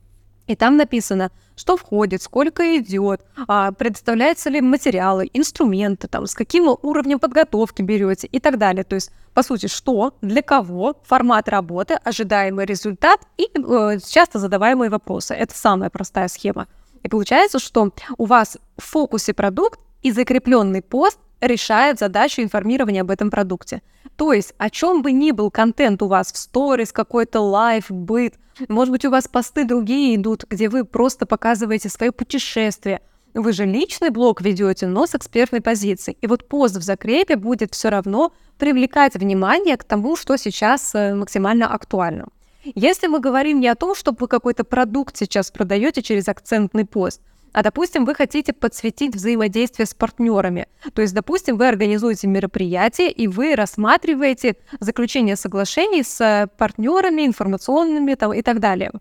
И 0.51 0.57
там 0.57 0.77
написано, 0.77 1.31
что 1.55 1.77
входит, 1.77 2.23
сколько 2.23 2.77
идет, 2.77 3.25
а, 3.47 3.71
предоставляются 3.71 4.51
ли 4.51 4.61
материалы, 4.61 5.31
инструменты, 5.33 6.09
там, 6.09 6.27
с 6.27 6.35
каким 6.35 6.67
уровнем 6.83 7.21
подготовки 7.21 7.83
берете 7.83 8.27
и 8.27 8.41
так 8.41 8.59
далее. 8.59 8.83
То 8.83 8.97
есть, 8.97 9.13
по 9.33 9.45
сути, 9.45 9.69
что, 9.69 10.13
для 10.23 10.43
кого, 10.43 10.97
формат 11.05 11.49
работы, 11.49 11.95
ожидаемый 12.03 12.65
результат 12.65 13.21
и 13.37 13.45
э, 13.45 13.99
часто 14.05 14.41
задаваемые 14.41 14.91
вопросы. 14.91 15.35
Это 15.35 15.57
самая 15.57 15.89
простая 15.89 16.27
схема. 16.27 16.67
И 17.05 17.09
получается, 17.09 17.61
что 17.61 17.93
у 18.19 18.25
вас 18.25 18.59
в 18.77 18.83
фокусе 18.83 19.35
продукт 19.35 19.79
и 20.03 20.11
закрепленный 20.11 20.83
пост 20.83 21.21
решает 21.41 21.99
задачу 21.99 22.43
информирования 22.43 23.03
об 23.03 23.11
этом 23.11 23.31
продукте. 23.31 23.83
То 24.17 24.33
есть, 24.33 24.55
о 24.59 24.71
чем 24.71 25.03
бы 25.03 25.13
ни 25.13 25.31
был 25.31 25.51
контент 25.51 26.03
у 26.03 26.09
вас 26.09 26.33
в 26.33 26.37
сторис, 26.37 26.93
какой-то 26.93 27.41
лайв, 27.41 27.91
быт, 27.91 28.35
может 28.69 28.93
быть, 28.93 29.05
у 29.05 29.11
вас 29.11 29.29
посты 29.29 29.65
другие 29.65 30.17
идут, 30.17 30.45
где 30.49 30.69
вы 30.69 30.85
просто 30.85 31.27
показываете 31.27 31.89
свое 31.89 32.13
путешествие. 32.13 33.01
Вы 33.33 33.53
же 33.53 33.65
личный 33.65 34.11
блог 34.11 34.43
ведете, 34.43 34.87
но 34.87 35.07
с 35.07 35.15
экспертной 35.15 35.61
позиции. 35.61 36.17
И 36.21 36.27
вот 36.27 36.49
пост 36.49 36.77
в 36.77 36.83
закрепе 36.83 37.37
будет 37.37 37.73
все 37.73 37.89
равно 37.89 38.33
привлекать 38.59 39.15
внимание 39.15 39.77
к 39.77 39.85
тому, 39.85 40.17
что 40.17 40.37
сейчас 40.37 40.95
э, 40.95 41.15
максимально 41.15 41.73
актуально. 41.73 42.29
Если 42.75 43.07
мы 43.07 43.21
говорим 43.21 43.61
не 43.61 43.69
о 43.69 43.75
том, 43.75 43.95
чтобы 43.95 44.19
вы 44.21 44.29
какой-то 44.29 44.65
продукт 44.65 45.17
сейчас 45.17 45.51
продаете 45.51 46.03
через 46.03 46.29
акцентный 46.29 46.85
пост, 46.85 47.23
а, 47.53 47.63
допустим, 47.63 48.05
вы 48.05 48.15
хотите 48.15 48.53
подсветить 48.53 49.15
взаимодействие 49.15 49.87
с 49.87 49.95
партнерами. 49.95 50.67
То 50.95 51.03
есть, 51.03 51.15
допустим, 51.15 51.57
вы 51.57 51.69
организуете 51.69 52.27
мероприятие, 52.29 53.11
и 53.11 53.27
вы 53.27 53.57
рассматриваете 53.57 54.57
заключение 54.79 55.37
соглашений 55.37 56.03
с 56.03 56.49
партнерами, 56.57 57.27
информационными 57.27 58.15
там, 58.15 58.33
и 58.33 58.43
так 58.43 58.61
далее. 58.61 58.93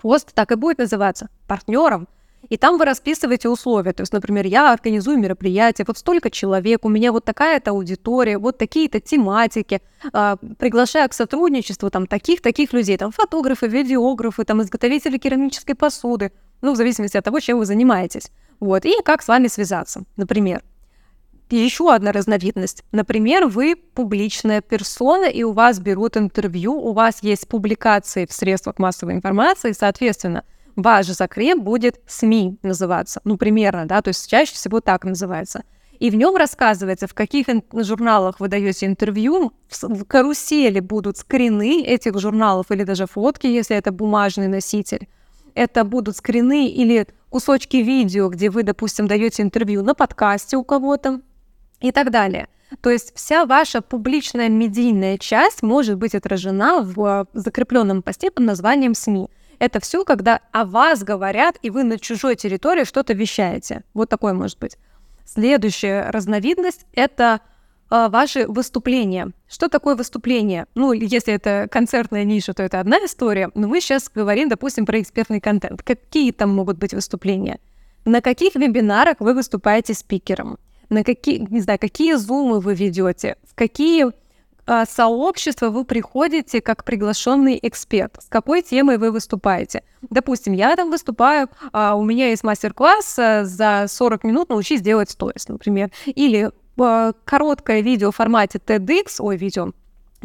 Пост 0.00 0.34
так 0.34 0.52
и 0.52 0.56
будет 0.56 0.78
называться 0.78 1.28
партнером. 1.46 2.08
И 2.48 2.56
там 2.56 2.78
вы 2.78 2.84
расписываете 2.84 3.48
условия. 3.48 3.92
То 3.92 4.02
есть, 4.02 4.12
например, 4.12 4.46
я 4.46 4.72
организую 4.72 5.18
мероприятие, 5.18 5.84
вот 5.86 5.98
столько 5.98 6.30
человек, 6.30 6.84
у 6.84 6.88
меня 6.88 7.12
вот 7.12 7.24
такая-то 7.24 7.70
аудитория, 7.70 8.38
вот 8.38 8.58
такие-то 8.58 9.00
тематики, 9.00 9.80
э, 10.12 10.36
приглашаю 10.58 11.08
к 11.08 11.14
сотрудничеству 11.14 11.90
там 11.90 12.06
таких-таких 12.06 12.72
людей, 12.72 12.96
там 12.98 13.12
фотографы, 13.12 13.66
видеографы, 13.66 14.44
там 14.44 14.62
изготовители 14.62 15.18
керамической 15.18 15.74
посуды, 15.74 16.32
ну, 16.64 16.72
в 16.72 16.76
зависимости 16.76 17.16
от 17.16 17.24
того, 17.24 17.40
чем 17.40 17.58
вы 17.58 17.66
занимаетесь. 17.66 18.30
Вот, 18.58 18.86
и 18.86 18.94
как 19.04 19.22
с 19.22 19.28
вами 19.28 19.48
связаться, 19.48 20.04
например. 20.16 20.62
Еще 21.50 21.92
одна 21.92 22.10
разновидность. 22.10 22.84
Например, 22.90 23.46
вы 23.46 23.76
публичная 23.76 24.62
персона, 24.62 25.26
и 25.26 25.42
у 25.42 25.52
вас 25.52 25.78
берут 25.78 26.16
интервью, 26.16 26.72
у 26.72 26.94
вас 26.94 27.22
есть 27.22 27.46
публикации 27.48 28.24
в 28.24 28.32
средствах 28.32 28.78
массовой 28.78 29.12
информации, 29.12 29.72
соответственно, 29.72 30.42
ваш 30.74 31.06
закреп 31.06 31.58
будет 31.58 32.00
СМИ 32.06 32.58
называться. 32.62 33.20
Ну, 33.24 33.36
примерно, 33.36 33.84
да, 33.84 34.00
то 34.00 34.08
есть 34.08 34.28
чаще 34.28 34.54
всего 34.54 34.80
так 34.80 35.04
называется. 35.04 35.64
И 36.00 36.10
в 36.10 36.14
нем 36.16 36.34
рассказывается, 36.34 37.06
в 37.06 37.14
каких 37.14 37.46
журналах 37.72 38.40
вы 38.40 38.48
даете 38.48 38.86
интервью, 38.86 39.52
в 39.82 40.04
карусели 40.04 40.80
будут 40.80 41.18
скрины 41.18 41.84
этих 41.84 42.18
журналов 42.18 42.70
или 42.70 42.84
даже 42.84 43.06
фотки, 43.06 43.46
если 43.46 43.76
это 43.76 43.92
бумажный 43.92 44.48
носитель 44.48 45.08
это 45.54 45.84
будут 45.84 46.16
скрины 46.16 46.68
или 46.68 47.06
кусочки 47.30 47.78
видео, 47.78 48.28
где 48.28 48.50
вы, 48.50 48.62
допустим, 48.62 49.06
даете 49.06 49.42
интервью 49.42 49.82
на 49.82 49.94
подкасте 49.94 50.56
у 50.56 50.64
кого-то 50.64 51.20
и 51.80 51.90
так 51.92 52.10
далее. 52.10 52.48
То 52.80 52.90
есть 52.90 53.12
вся 53.14 53.46
ваша 53.46 53.82
публичная 53.82 54.48
медийная 54.48 55.18
часть 55.18 55.62
может 55.62 55.96
быть 55.96 56.14
отражена 56.14 56.82
в 56.82 57.26
закрепленном 57.32 58.02
посте 58.02 58.30
под 58.30 58.44
названием 58.44 58.94
СМИ. 58.94 59.28
Это 59.58 59.80
все, 59.80 60.04
когда 60.04 60.40
о 60.52 60.64
вас 60.64 61.04
говорят, 61.04 61.56
и 61.62 61.70
вы 61.70 61.84
на 61.84 61.98
чужой 61.98 62.34
территории 62.34 62.84
что-то 62.84 63.12
вещаете. 63.12 63.84
Вот 63.94 64.08
такое 64.08 64.34
может 64.34 64.58
быть. 64.58 64.76
Следующая 65.24 66.10
разновидность— 66.10 66.86
это 66.92 67.34
а, 67.34 67.40
ваши 67.90 68.46
выступления. 68.46 69.30
Что 69.48 69.68
такое 69.68 69.94
выступление? 69.94 70.66
Ну, 70.74 70.92
если 70.92 71.34
это 71.34 71.68
концертная 71.70 72.24
ниша, 72.24 72.54
то 72.54 72.62
это 72.62 72.80
одна 72.80 72.98
история, 73.04 73.50
но 73.54 73.68
мы 73.68 73.80
сейчас 73.80 74.10
говорим, 74.12 74.48
допустим, 74.48 74.86
про 74.86 75.00
экспертный 75.00 75.40
контент. 75.40 75.82
Какие 75.82 76.32
там 76.32 76.50
могут 76.50 76.78
быть 76.78 76.94
выступления? 76.94 77.60
На 78.04 78.20
каких 78.20 78.54
вебинарах 78.54 79.16
вы 79.20 79.34
выступаете 79.34 79.94
спикером? 79.94 80.58
На 80.90 81.04
какие, 81.04 81.46
не 81.50 81.60
знаю, 81.60 81.78
какие 81.78 82.14
зумы 82.14 82.60
вы 82.60 82.74
ведете? 82.74 83.36
В 83.48 83.54
какие 83.54 84.12
а, 84.66 84.86
сообщества 84.86 85.70
вы 85.70 85.84
приходите 85.84 86.60
как 86.60 86.84
приглашенный 86.84 87.58
эксперт? 87.62 88.16
С 88.22 88.26
какой 88.28 88.62
темой 88.62 88.98
вы 88.98 89.10
выступаете? 89.10 89.82
Допустим, 90.10 90.52
я 90.52 90.76
там 90.76 90.90
выступаю, 90.90 91.48
а, 91.72 91.94
у 91.94 92.02
меня 92.02 92.28
есть 92.28 92.44
мастер-класс 92.44 93.18
а, 93.18 93.44
за 93.44 93.86
40 93.88 94.24
минут 94.24 94.48
научись 94.50 94.82
делать 94.82 95.10
сторис, 95.10 95.48
например. 95.48 95.90
Или 96.06 96.50
короткое 96.76 97.80
видео 97.80 98.10
в 98.10 98.16
формате 98.16 98.60
TEDx, 98.64 99.16
ой, 99.18 99.36
видео, 99.36 99.72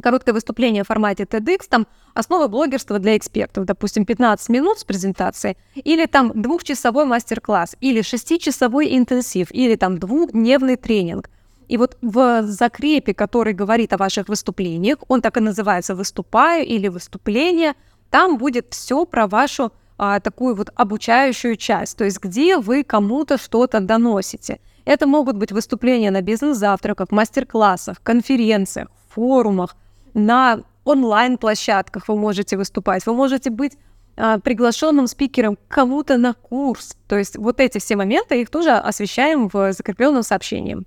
короткое 0.01 0.33
выступление 0.33 0.83
в 0.83 0.87
формате 0.87 1.23
TEDx, 1.23 1.67
там 1.69 1.87
основы 2.13 2.47
блогерства 2.47 2.99
для 2.99 3.17
экспертов, 3.17 3.65
допустим, 3.65 4.05
15 4.05 4.49
минут 4.49 4.79
с 4.79 4.83
презентацией, 4.83 5.57
или 5.75 6.05
там 6.05 6.31
двухчасовой 6.35 7.05
мастер-класс, 7.05 7.75
или 7.81 8.01
шестичасовой 8.01 8.97
интенсив, 8.97 9.47
или 9.51 9.75
там 9.75 9.97
двухдневный 9.97 10.75
тренинг. 10.75 11.29
И 11.67 11.77
вот 11.77 11.97
в 12.01 12.43
закрепе, 12.43 13.13
который 13.13 13.53
говорит 13.53 13.93
о 13.93 13.97
ваших 13.97 14.27
выступлениях, 14.27 14.97
он 15.07 15.21
так 15.21 15.37
и 15.37 15.39
называется 15.39 15.93
«выступаю» 15.93 16.65
или 16.65 16.87
«выступление», 16.87 17.73
там 18.09 18.37
будет 18.37 18.73
все 18.73 19.05
про 19.05 19.27
вашу 19.27 19.71
а, 19.99 20.19
такую 20.19 20.55
вот 20.55 20.71
обучающую 20.75 21.57
часть, 21.57 21.97
то 21.97 22.05
есть 22.05 22.19
где 22.19 22.57
вы 22.57 22.83
кому-то 22.83 23.37
что-то 23.37 23.81
доносите. 23.81 24.59
Это 24.89 25.05
могут 25.05 25.35
быть 25.35 25.51
выступления 25.51 26.09
на 26.09 26.23
бизнес-завтраках, 26.23 27.11
мастер-классах, 27.11 28.01
конференциях, 28.01 28.87
форумах, 29.09 29.75
на 30.15 30.61
онлайн-площадках 30.83 32.07
вы 32.07 32.17
можете 32.17 32.57
выступать, 32.57 33.05
вы 33.05 33.13
можете 33.13 33.51
быть 33.51 33.77
а, 34.17 34.39
приглашенным 34.39 35.05
спикером 35.05 35.59
кому-то 35.67 36.17
на 36.17 36.33
курс. 36.33 36.97
То 37.07 37.19
есть 37.19 37.37
вот 37.37 37.59
эти 37.59 37.77
все 37.77 37.95
моменты, 37.97 38.41
их 38.41 38.49
тоже 38.49 38.71
освещаем 38.71 39.47
в 39.53 39.73
закрепленном 39.73 40.23
сообщении. 40.23 40.79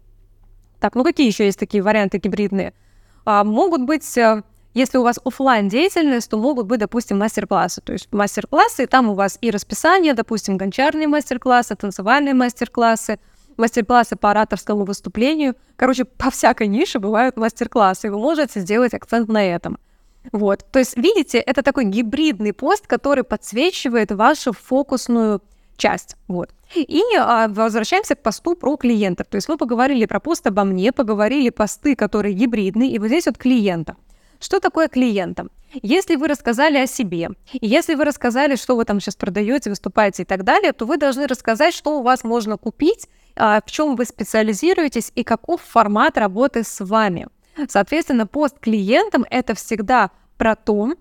Так, 0.80 0.96
ну 0.96 1.04
какие 1.04 1.28
еще 1.28 1.44
есть 1.44 1.60
такие 1.60 1.80
варианты 1.80 2.18
гибридные? 2.18 2.74
А, 3.24 3.44
могут 3.44 3.82
быть 3.82 4.18
а, 4.18 4.42
если 4.74 4.98
у 4.98 5.02
вас 5.02 5.20
офлайн 5.22 5.68
деятельность, 5.68 6.30
то 6.30 6.38
могут 6.38 6.66
быть, 6.66 6.80
допустим, 6.80 7.18
мастер-классы. 7.18 7.82
То 7.82 7.92
есть 7.92 8.08
мастер-классы, 8.10 8.86
там 8.86 9.10
у 9.10 9.14
вас 9.14 9.38
и 9.40 9.50
расписание, 9.50 10.14
допустим, 10.14 10.56
гончарные 10.56 11.06
мастер-классы, 11.06 11.76
танцевальные 11.76 12.34
мастер-классы, 12.34 13.20
мастер-классы 13.56 14.16
по 14.16 14.30
ораторскому 14.30 14.84
выступлению. 14.84 15.54
Короче, 15.76 16.04
по 16.04 16.30
всякой 16.30 16.68
нише 16.68 16.98
бывают 16.98 17.36
мастер-классы, 17.36 18.06
и 18.06 18.10
вы 18.10 18.18
можете 18.18 18.60
сделать 18.60 18.94
акцент 18.94 19.28
на 19.28 19.44
этом. 19.44 19.78
Вот. 20.30 20.64
То 20.70 20.78
есть, 20.78 20.96
видите, 20.96 21.38
это 21.38 21.62
такой 21.62 21.84
гибридный 21.84 22.52
пост, 22.52 22.86
который 22.86 23.24
подсвечивает 23.24 24.12
вашу 24.12 24.52
фокусную 24.52 25.42
часть. 25.76 26.16
Вот. 26.28 26.50
И 26.74 27.02
а, 27.18 27.48
возвращаемся 27.48 28.14
к 28.14 28.22
посту 28.22 28.54
про 28.54 28.76
клиентов. 28.76 29.26
То 29.26 29.36
есть 29.36 29.48
мы 29.48 29.56
поговорили 29.56 30.06
про 30.06 30.20
пост 30.20 30.46
обо 30.46 30.64
мне, 30.64 30.92
поговорили 30.92 31.50
посты, 31.50 31.96
которые 31.96 32.34
гибридные, 32.34 32.90
и 32.90 32.98
вот 32.98 33.08
здесь 33.08 33.26
вот 33.26 33.36
клиента. 33.36 33.96
Что 34.40 34.58
такое 34.58 34.88
клиентам? 34.88 35.50
Если 35.82 36.16
вы 36.16 36.28
рассказали 36.28 36.76
о 36.78 36.86
себе, 36.86 37.30
если 37.52 37.94
вы 37.94 38.04
рассказали, 38.04 38.56
что 38.56 38.76
вы 38.76 38.84
там 38.84 39.00
сейчас 39.00 39.16
продаете, 39.16 39.70
выступаете 39.70 40.22
и 40.22 40.26
так 40.26 40.44
далее, 40.44 40.72
то 40.72 40.84
вы 40.84 40.96
должны 40.96 41.26
рассказать, 41.26 41.74
что 41.74 41.98
у 41.98 42.02
вас 42.02 42.24
можно 42.24 42.58
купить, 42.58 43.08
в 43.36 43.62
чем 43.66 43.96
вы 43.96 44.04
специализируетесь 44.04 45.12
и 45.14 45.24
каков 45.24 45.62
формат 45.62 46.18
работы 46.18 46.64
с 46.64 46.84
вами. 46.84 47.28
Соответственно, 47.68 48.26
пост 48.26 48.58
клиентам 48.58 49.24
это 49.30 49.54
всегда 49.54 50.10
про 50.36 50.56
то, 50.56 50.94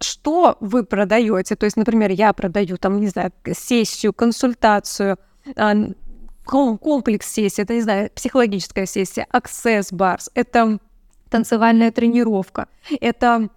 что 0.00 0.56
вы 0.60 0.84
продаете. 0.84 1.56
То 1.56 1.64
есть, 1.64 1.76
например, 1.76 2.10
я 2.10 2.32
продаю 2.32 2.76
там, 2.76 3.00
не 3.00 3.08
знаю, 3.08 3.32
сессию, 3.52 4.12
консультацию, 4.12 5.18
а, 5.56 5.74
комплекс 6.44 7.26
сессии, 7.26 7.62
это, 7.62 7.74
не 7.74 7.80
знаю, 7.80 8.10
психологическая 8.14 8.86
сессия, 8.86 9.26
access 9.32 9.92
bars, 9.92 10.30
это 10.34 10.78
танцевальная 11.30 11.90
тренировка, 11.90 12.68
это 13.00 13.48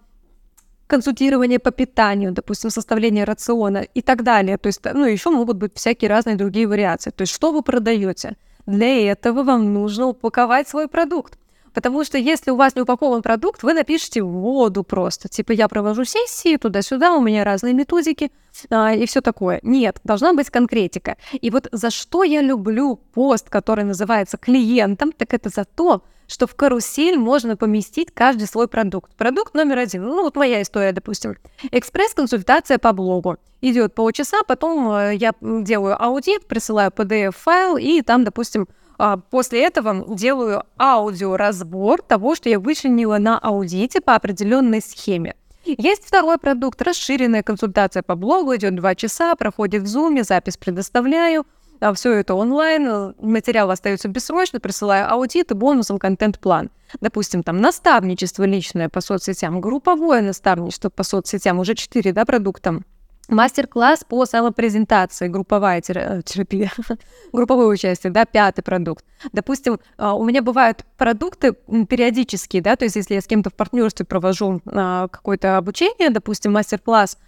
консультирование 0.88 1.58
по 1.58 1.70
питанию, 1.70 2.32
допустим, 2.32 2.70
составление 2.70 3.24
рациона 3.24 3.86
и 3.94 4.02
так 4.02 4.24
далее. 4.24 4.58
То 4.58 4.66
есть, 4.68 4.80
ну, 4.84 5.04
еще 5.04 5.30
могут 5.30 5.56
быть 5.56 5.72
всякие 5.74 6.08
разные 6.08 6.36
другие 6.36 6.66
вариации. 6.66 7.10
То 7.10 7.22
есть, 7.22 7.32
что 7.32 7.52
вы 7.52 7.62
продаете? 7.62 8.36
Для 8.66 9.12
этого 9.12 9.44
вам 9.44 9.72
нужно 9.72 10.08
упаковать 10.08 10.68
свой 10.68 10.88
продукт. 10.88 11.38
Потому 11.74 12.04
что 12.04 12.18
если 12.18 12.50
у 12.50 12.56
вас 12.56 12.74
не 12.74 12.82
упакован 12.82 13.22
продукт, 13.22 13.62
вы 13.62 13.74
напишите 13.74 14.22
воду 14.22 14.82
просто. 14.82 15.28
Типа 15.28 15.52
я 15.52 15.68
провожу 15.68 16.04
сессии 16.04 16.56
туда-сюда, 16.56 17.14
у 17.14 17.20
меня 17.20 17.44
разные 17.44 17.74
методики 17.74 18.32
а, 18.70 18.94
и 18.94 19.06
все 19.06 19.20
такое. 19.20 19.60
Нет, 19.62 20.00
должна 20.04 20.32
быть 20.32 20.50
конкретика. 20.50 21.16
И 21.32 21.50
вот 21.50 21.68
за 21.70 21.90
что 21.90 22.24
я 22.24 22.42
люблю 22.42 22.96
пост, 22.96 23.48
который 23.48 23.84
называется 23.84 24.38
клиентом, 24.38 25.12
так 25.12 25.34
это 25.34 25.50
за 25.50 25.64
то, 25.64 26.02
что 26.28 26.46
в 26.46 26.54
карусель 26.54 27.18
можно 27.18 27.56
поместить 27.56 28.12
каждый 28.14 28.46
свой 28.46 28.68
продукт. 28.68 29.12
Продукт 29.16 29.54
номер 29.54 29.78
один, 29.78 30.04
ну 30.04 30.22
вот 30.22 30.36
моя 30.36 30.62
история, 30.62 30.92
допустим, 30.92 31.36
экспресс-консультация 31.72 32.78
по 32.78 32.92
блогу. 32.92 33.38
Идет 33.60 33.94
полчаса, 33.94 34.42
потом 34.46 34.92
э, 34.92 35.16
я 35.16 35.32
делаю 35.40 36.00
аудит, 36.00 36.46
присылаю 36.46 36.92
PDF-файл, 36.92 37.76
и 37.76 38.02
там, 38.02 38.22
допустим, 38.22 38.68
а, 38.98 39.16
после 39.16 39.64
этого 39.64 40.14
делаю 40.14 40.64
аудиоразбор 40.78 42.02
того, 42.02 42.34
что 42.34 42.48
я 42.48 42.60
вычленила 42.60 43.18
на 43.18 43.38
аудите 43.38 44.00
по 44.00 44.14
определенной 44.14 44.80
схеме. 44.80 45.34
Есть 45.64 46.06
второй 46.06 46.38
продукт, 46.38 46.80
расширенная 46.82 47.42
консультация 47.42 48.02
по 48.02 48.14
блогу, 48.14 48.54
идет 48.54 48.74
два 48.76 48.94
часа, 48.94 49.34
проходит 49.34 49.82
в 49.82 49.86
зуме, 49.86 50.24
запись 50.24 50.56
предоставляю, 50.56 51.46
а 51.80 51.92
все 51.94 52.12
это 52.12 52.34
онлайн, 52.34 53.14
материал 53.18 53.70
остается 53.70 54.08
бессрочно, 54.08 54.60
присылаю 54.60 55.10
аудит 55.12 55.50
и 55.50 55.54
бонусом 55.54 55.98
контент-план. 55.98 56.70
Допустим, 57.00 57.42
там 57.42 57.60
наставничество 57.60 58.44
личное 58.44 58.88
по 58.88 59.00
соцсетям, 59.00 59.60
групповое 59.60 60.22
наставничество 60.22 60.90
по 60.90 61.02
соцсетям, 61.02 61.58
уже 61.58 61.74
четыре 61.74 62.12
да, 62.12 62.24
продукта 62.24 62.80
Мастер-класс 63.28 64.04
по 64.08 64.24
самопрезентации, 64.24 65.28
групповая 65.28 65.82
э, 65.86 66.22
терапия, 66.22 66.72
групповое 67.32 67.68
участие, 67.68 68.10
да, 68.10 68.24
пятый 68.24 68.62
продукт. 68.62 69.04
Допустим, 69.32 69.80
а, 69.98 70.14
у 70.14 70.24
меня 70.24 70.40
бывают 70.40 70.86
продукты 70.96 71.52
периодические, 71.52 72.62
да, 72.62 72.74
то 72.76 72.86
есть 72.86 72.96
если 72.96 73.14
я 73.14 73.20
с 73.20 73.26
кем-то 73.26 73.50
в 73.50 73.54
партнерстве 73.54 74.06
провожу 74.06 74.62
а, 74.64 75.08
какое-то 75.08 75.58
обучение, 75.58 76.08
допустим, 76.08 76.52
мастер-класс 76.52 77.18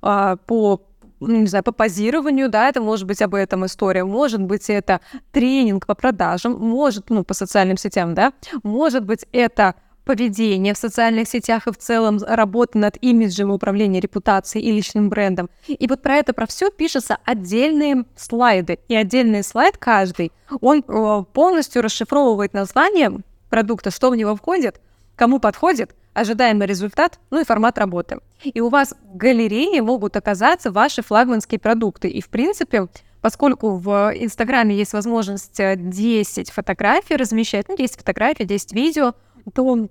а, 0.00 0.36
по 0.36 0.80
не 1.20 1.46
знаю, 1.46 1.64
по 1.64 1.72
позированию, 1.72 2.48
да, 2.48 2.68
это 2.68 2.80
может 2.80 3.06
быть 3.06 3.22
об 3.22 3.34
этом 3.34 3.66
история, 3.66 4.04
может 4.04 4.40
быть, 4.40 4.70
это 4.70 5.00
тренинг 5.32 5.86
по 5.86 5.94
продажам, 5.94 6.52
может, 6.58 7.10
ну, 7.10 7.24
по 7.24 7.34
социальным 7.34 7.76
сетям, 7.76 8.14
да, 8.14 8.32
может 8.62 9.04
быть, 9.04 9.26
это 9.32 9.74
поведение 10.04 10.74
в 10.74 10.78
социальных 10.78 11.28
сетях 11.28 11.66
и 11.66 11.72
в 11.72 11.78
целом 11.78 12.18
работа 12.26 12.78
над 12.78 12.96
имиджем, 13.00 13.50
управления 13.50 14.00
репутацией 14.00 14.64
и 14.64 14.72
личным 14.72 15.08
брендом. 15.08 15.48
И 15.68 15.86
вот 15.86 16.02
про 16.02 16.16
это, 16.16 16.32
про 16.32 16.46
все 16.46 16.70
пишутся 16.70 17.18
отдельные 17.24 18.04
слайды. 18.16 18.80
И 18.88 18.96
отдельный 18.96 19.44
слайд 19.44 19.76
каждый, 19.76 20.32
он 20.60 20.82
э, 20.86 21.24
полностью 21.32 21.82
расшифровывает 21.82 22.54
название 22.54 23.20
продукта, 23.50 23.90
что 23.90 24.10
в 24.10 24.16
него 24.16 24.34
входит, 24.34 24.80
кому 25.14 25.38
подходит, 25.38 25.94
ожидаемый 26.14 26.66
результат, 26.66 27.18
ну 27.30 27.40
и 27.40 27.44
формат 27.44 27.78
работы. 27.78 28.18
И 28.42 28.60
у 28.60 28.68
вас 28.68 28.94
в 29.12 29.16
галерее 29.16 29.82
могут 29.82 30.16
оказаться 30.16 30.70
ваши 30.70 31.02
флагманские 31.02 31.58
продукты. 31.58 32.08
И, 32.08 32.20
в 32.20 32.28
принципе, 32.28 32.88
поскольку 33.20 33.76
в 33.76 34.12
Инстаграме 34.14 34.76
есть 34.76 34.92
возможность 34.92 35.56
10 35.56 36.48
э, 36.48 36.52
фотографий 36.52 37.16
размещать, 37.16 37.68
ну, 37.68 37.76
10 37.76 37.96
фотографий, 37.96 38.44
10 38.44 38.72
видео, 38.72 39.14
то 39.54 39.88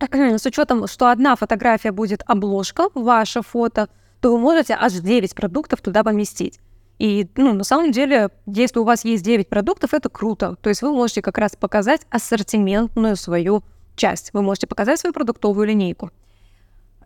с 0.10 0.46
учетом, 0.46 0.86
что 0.86 1.10
одна 1.10 1.36
фотография 1.36 1.92
будет 1.92 2.22
обложка, 2.26 2.88
ваше 2.94 3.42
фото, 3.42 3.88
то 4.20 4.32
вы 4.32 4.38
можете 4.38 4.76
аж 4.78 4.92
9 4.92 5.34
продуктов 5.34 5.80
туда 5.80 6.02
поместить. 6.02 6.60
И, 6.98 7.28
ну, 7.36 7.52
на 7.54 7.64
самом 7.64 7.90
деле, 7.90 8.30
если 8.46 8.78
у 8.78 8.84
вас 8.84 9.04
есть 9.04 9.24
9 9.24 9.48
продуктов, 9.48 9.94
это 9.94 10.08
круто. 10.08 10.56
То 10.60 10.68
есть 10.68 10.82
вы 10.82 10.92
можете 10.92 11.22
как 11.22 11.38
раз 11.38 11.56
показать 11.56 12.02
ассортиментную 12.08 13.16
свою 13.16 13.64
часть. 13.96 14.30
Вы 14.32 14.42
можете 14.42 14.66
показать 14.66 15.00
свою 15.00 15.12
продуктовую 15.12 15.66
линейку. 15.66 16.10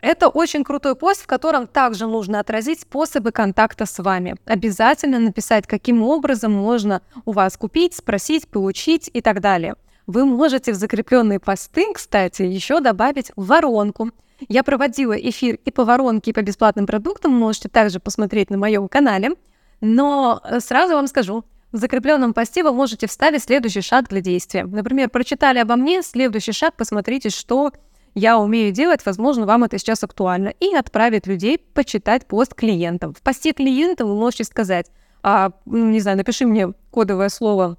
Это 0.01 0.29
очень 0.29 0.63
крутой 0.63 0.95
пост, 0.95 1.23
в 1.23 1.27
котором 1.27 1.67
также 1.67 2.07
нужно 2.07 2.39
отразить 2.41 2.81
способы 2.81 3.33
контакта 3.33 3.85
с 3.85 3.99
вами. 4.03 4.37
Обязательно 4.45 5.19
написать, 5.19 5.67
каким 5.67 6.03
образом 6.03 6.53
можно 6.53 7.03
у 7.25 7.33
вас 7.33 7.57
купить, 7.57 7.95
спросить, 7.95 8.49
получить 8.49 9.11
и 9.13 9.21
так 9.21 9.41
далее. 9.41 9.75
Вы 10.07 10.25
можете 10.25 10.73
в 10.73 10.77
закрепленные 10.77 11.41
посты, 11.41 11.93
кстати, 11.93 12.43
еще 12.43 12.81
добавить 12.81 13.33
воронку. 13.37 14.11
Я 14.49 14.63
проводила 14.63 15.13
эфир 15.13 15.59
и 15.65 15.71
по 15.71 15.85
воронке, 15.85 16.31
и 16.31 16.35
по 16.35 16.43
бесплатным 16.43 16.87
продуктам, 16.87 17.33
можете 17.33 17.69
также 17.69 17.99
посмотреть 17.99 18.51
на 18.51 18.57
моем 18.57 18.89
канале. 18.89 19.33
Но 19.81 20.41
э, 20.45 20.61
сразу 20.61 20.95
вам 20.95 21.09
скажу, 21.09 21.45
в 21.73 21.77
закрепленном 21.77 22.33
посте 22.33 22.63
вы 22.63 22.73
можете 22.73 23.07
вставить 23.07 23.43
следующий 23.43 23.83
шаг 23.83 24.09
для 24.09 24.21
действия. 24.21 24.65
Например, 24.65 25.11
прочитали 25.11 25.59
обо 25.59 25.77
мне, 25.77 26.03
следующий 26.03 26.53
шаг, 26.53 26.75
посмотрите, 26.77 27.31
что 27.31 27.73
я 28.15 28.39
умею 28.39 28.73
делать, 28.73 29.05
возможно, 29.05 29.47
вам 29.47 29.65
это 29.65 29.79
сейчас 29.79 30.03
актуально, 30.03 30.49
и 30.49 30.75
отправить 30.75 31.27
людей 31.27 31.59
почитать 31.59 32.27
пост 32.27 32.55
клиентам. 32.55 33.15
В 33.15 33.23
посте 33.23 33.53
клиента 33.53 34.07
вы 34.07 34.15
можете 34.17 34.45
сказать, 34.45 34.87
а, 35.23 35.53
не 35.67 36.01
знаю, 36.01 36.17
напиши 36.17 36.47
мне 36.47 36.73
кодовое 36.91 37.29
слово 37.29 37.77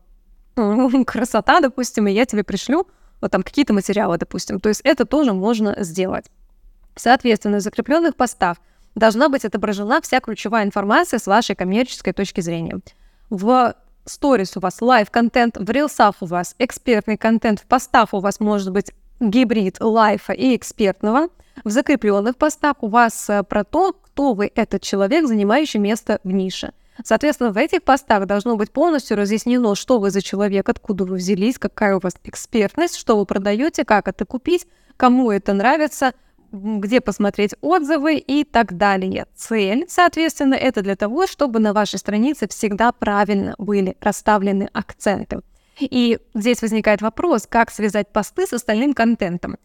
красота, 1.05 1.59
допустим, 1.59 2.07
и 2.07 2.11
я 2.11 2.25
тебе 2.25 2.43
пришлю 2.43 2.87
вот 3.21 3.31
там 3.31 3.43
какие-то 3.43 3.73
материалы, 3.73 4.17
допустим. 4.17 4.59
То 4.59 4.69
есть 4.69 4.81
это 4.83 5.05
тоже 5.05 5.33
можно 5.33 5.75
сделать. 5.79 6.25
Соответственно, 6.95 7.57
в 7.57 7.61
закрепленных 7.61 8.15
постах 8.15 8.57
должна 8.95 9.29
быть 9.29 9.45
отображена 9.45 10.01
вся 10.01 10.19
ключевая 10.19 10.65
информация 10.65 11.19
с 11.19 11.27
вашей 11.27 11.55
коммерческой 11.55 12.13
точки 12.13 12.41
зрения. 12.41 12.79
В 13.29 13.75
сторис 14.05 14.57
у 14.57 14.59
вас 14.59 14.81
live-контент, 14.81 15.57
в 15.57 15.69
рилсах 15.69 16.15
у 16.21 16.25
вас 16.25 16.55
экспертный 16.57 17.17
контент, 17.17 17.59
в 17.59 17.65
постах 17.65 18.13
у 18.13 18.19
вас 18.19 18.39
может 18.39 18.71
быть 18.71 18.91
гибрид 19.19 19.77
лайфа 19.79 20.33
и 20.33 20.55
экспертного. 20.55 21.27
В 21.63 21.69
закрепленных 21.69 22.37
постах 22.37 22.77
у 22.81 22.87
вас 22.87 23.29
э, 23.29 23.43
про 23.43 23.63
то, 23.63 23.93
кто 23.93 24.33
вы 24.33 24.51
этот 24.55 24.81
человек, 24.81 25.27
занимающий 25.27 25.79
место 25.79 26.19
в 26.23 26.31
нише. 26.31 26.71
Соответственно, 27.03 27.51
в 27.51 27.57
этих 27.57 27.83
постах 27.83 28.25
должно 28.25 28.55
быть 28.55 28.71
полностью 28.71 29.17
разъяснено, 29.17 29.75
что 29.75 29.99
вы 29.99 30.09
за 30.09 30.21
человек, 30.21 30.67
откуда 30.67 31.05
вы 31.05 31.17
взялись, 31.17 31.57
какая 31.57 31.97
у 31.97 31.99
вас 31.99 32.13
экспертность, 32.23 32.95
что 32.95 33.17
вы 33.17 33.25
продаете, 33.25 33.85
как 33.85 34.07
это 34.07 34.25
купить, 34.25 34.67
кому 34.97 35.31
это 35.31 35.53
нравится, 35.53 36.13
где 36.51 37.01
посмотреть 37.01 37.55
отзывы 37.61 38.17
и 38.17 38.43
так 38.43 38.77
далее. 38.77 39.27
Цель, 39.35 39.85
соответственно, 39.87 40.55
это 40.55 40.81
для 40.81 40.95
того, 40.95 41.27
чтобы 41.27 41.59
на 41.59 41.73
вашей 41.73 41.99
странице 41.99 42.47
всегда 42.47 42.91
правильно 42.91 43.55
были 43.57 43.95
расставлены 44.01 44.69
акценты. 44.73 45.41
И 45.79 46.19
здесь 46.33 46.61
возникает 46.61 47.01
вопрос, 47.01 47.47
как 47.47 47.71
связать 47.71 48.11
посты 48.11 48.45
с 48.45 48.53
остальным 48.53 48.93
контентом. 48.93 49.57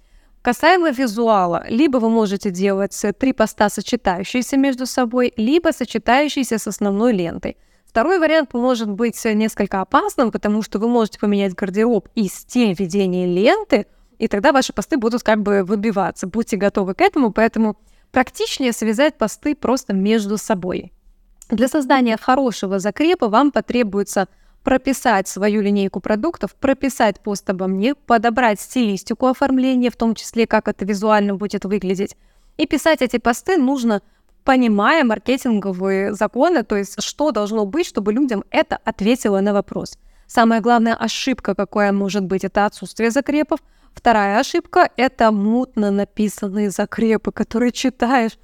Касаемо 0.42 0.90
визуала, 0.90 1.64
либо 1.68 1.97
вы 1.97 2.11
можете 2.11 2.51
делать 2.51 3.03
три 3.18 3.33
поста, 3.33 3.70
сочетающиеся 3.70 4.59
между 4.59 4.85
собой, 4.85 5.33
либо 5.37 5.70
сочетающиеся 5.73 6.59
с 6.59 6.66
основной 6.66 7.14
лентой. 7.14 7.57
Второй 7.87 8.18
вариант 8.18 8.53
может 8.53 8.90
быть 8.90 9.25
несколько 9.25 9.81
опасным, 9.81 10.31
потому 10.31 10.62
что 10.62 10.79
вы 10.79 10.88
можете 10.88 11.18
поменять 11.18 11.55
гардероб 11.55 12.09
и 12.14 12.29
стиль 12.29 12.75
ведения 12.79 13.27
ленты, 13.27 13.87
и 14.18 14.29
тогда 14.29 14.53
ваши 14.53 14.72
посты 14.72 14.96
будут 14.96 15.22
как 15.22 15.42
бы 15.42 15.62
выбиваться. 15.64 16.27
Будьте 16.27 16.57
готовы 16.57 16.94
к 16.94 17.00
этому, 17.00 17.33
поэтому 17.33 17.77
практичнее 18.12 18.72
связать 18.72 19.18
посты 19.18 19.55
просто 19.55 19.92
между 19.92 20.38
собой. 20.38 20.92
Для 21.48 21.68
создания 21.68 22.16
хорошего 22.16 22.79
закрепа 22.79 23.29
вам 23.29 23.53
потребуется 23.53 24.29
прописать 24.62 25.29
свою 25.29 25.61
линейку 25.61 26.00
продуктов, 26.00 26.55
прописать 26.55 27.20
пост 27.20 27.48
обо 27.50 27.66
мне, 27.66 27.94
подобрать 27.94 28.61
стилистику 28.61 29.27
оформления, 29.27 29.90
в 29.90 29.96
том 29.96 30.14
числе, 30.14 30.46
как 30.46 30.68
это 30.68 30.85
визуально 30.87 31.35
будет 31.35 31.66
выглядеть. 31.66 32.16
И 32.57 32.66
писать 32.66 33.03
эти 33.03 33.18
посты 33.18 33.59
нужно, 33.59 34.00
понимая 34.42 35.05
маркетинговые 35.05 36.14
законы, 36.14 36.62
то 36.62 36.77
есть 36.77 37.03
что 37.03 37.31
должно 37.31 37.66
быть, 37.66 37.87
чтобы 37.87 38.12
людям 38.12 38.44
это 38.50 38.79
ответило 38.85 39.40
на 39.40 39.53
вопрос. 39.53 39.98
Самая 40.27 40.61
главная 40.61 40.94
ошибка, 40.94 41.55
какая 41.55 41.92
может 41.92 42.24
быть, 42.24 42.44
это 42.44 42.64
отсутствие 42.64 43.11
закрепов. 43.11 43.61
Вторая 43.94 44.38
ошибка— 44.40 44.90
это 44.96 45.30
мутно 45.30 45.90
написанные 45.90 46.70
закрепы, 46.70 47.33
которые 47.33 47.72
читаешь, 47.72 48.38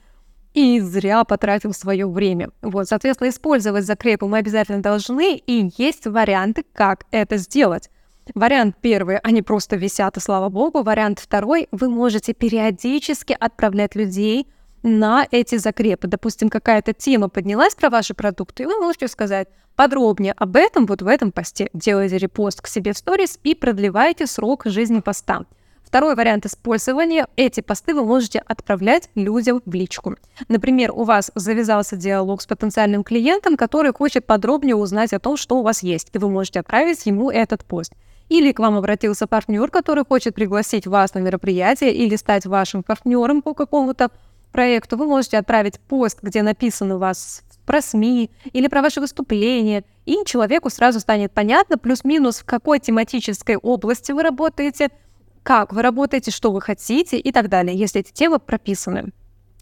и 0.54 0.80
зря 0.80 1.24
потратил 1.24 1.72
свое 1.72 2.08
время. 2.08 2.50
Вот, 2.62 2.88
соответственно, 2.88 3.28
использовать 3.28 3.84
закрепы 3.84 4.26
мы 4.26 4.38
обязательно 4.38 4.82
должны, 4.82 5.36
и 5.36 5.70
есть 5.76 6.06
варианты, 6.06 6.64
как 6.72 7.04
это 7.10 7.36
сделать. 7.36 7.90
Вариант 8.34 8.76
первый, 8.80 9.18
они 9.18 9.42
просто 9.42 9.76
висят, 9.76 10.16
и 10.16 10.20
слава 10.20 10.48
богу. 10.48 10.82
Вариант 10.82 11.18
второй, 11.18 11.68
вы 11.72 11.88
можете 11.88 12.32
периодически 12.32 13.36
отправлять 13.38 13.94
людей 13.94 14.46
на 14.82 15.26
эти 15.30 15.56
закрепы. 15.56 16.08
Допустим, 16.08 16.48
какая-то 16.48 16.92
тема 16.92 17.28
поднялась 17.28 17.74
про 17.74 17.90
ваши 17.90 18.14
продукты, 18.14 18.64
и 18.64 18.66
вы 18.66 18.76
можете 18.78 19.08
сказать 19.08 19.48
подробнее 19.76 20.34
об 20.36 20.56
этом 20.56 20.86
вот 20.86 21.02
в 21.02 21.06
этом 21.06 21.32
посте. 21.32 21.70
Делайте 21.72 22.18
репост 22.18 22.60
к 22.60 22.66
себе 22.66 22.92
в 22.92 22.98
сторис 22.98 23.38
и 23.42 23.54
продлевайте 23.54 24.26
срок 24.26 24.62
жизни 24.66 25.00
поста. 25.00 25.44
Второй 25.90 26.14
вариант 26.14 26.46
использования– 26.46 27.26
эти 27.36 27.62
посты 27.62 27.94
вы 27.94 28.04
можете 28.04 28.38
отправлять 28.38 29.10
людям 29.16 29.60
в 29.66 29.74
личку. 29.74 30.14
Например, 30.48 30.92
у 30.92 31.02
вас 31.02 31.32
завязался 31.34 31.96
диалог 31.96 32.42
с 32.42 32.46
потенциальным 32.46 33.02
клиентом, 33.02 33.56
который 33.56 33.92
хочет 33.92 34.24
подробнее 34.24 34.76
узнать 34.76 35.12
о 35.12 35.18
том, 35.18 35.36
что 35.36 35.58
у 35.58 35.62
вас 35.62 35.82
есть, 35.82 36.10
и 36.12 36.18
вы 36.18 36.30
можете 36.30 36.60
отправить 36.60 37.06
ему 37.06 37.28
этот 37.28 37.64
пост. 37.64 37.92
Или 38.28 38.52
к 38.52 38.60
вам 38.60 38.76
обратился 38.76 39.26
партнер, 39.26 39.68
который 39.68 40.04
хочет 40.04 40.36
пригласить 40.36 40.86
вас 40.86 41.14
на 41.14 41.18
мероприятие 41.18 41.92
или 41.92 42.14
стать 42.14 42.46
вашим 42.46 42.84
партнером 42.84 43.42
по 43.42 43.54
какому-то 43.54 44.12
проекту, 44.50 44.96
вы 44.96 45.06
можете 45.06 45.38
отправить 45.38 45.80
пост, 45.80 46.18
где 46.22 46.42
написано 46.42 46.96
у 46.96 46.98
вас 46.98 47.42
про 47.66 47.80
СМИ 47.80 48.30
или 48.52 48.68
про 48.68 48.82
ваше 48.82 49.00
выступление, 49.00 49.84
и 50.06 50.24
человеку 50.24 50.70
сразу 50.70 51.00
станет 51.00 51.32
понятно 51.32 51.78
плюс-минус, 51.78 52.38
в 52.38 52.44
какой 52.44 52.80
тематической 52.80 53.56
области 53.56 54.12
вы 54.12 54.22
работаете– 54.22 54.90
как 55.42 55.72
вы 55.72 55.82
работаете, 55.82 56.30
что 56.30 56.52
вы 56.52 56.60
хотите 56.60 57.18
и 57.18 57.32
так 57.32 57.48
далее, 57.48 57.76
если 57.76 58.00
эти 58.00 58.12
темы 58.12 58.38
прописаны. 58.38 59.12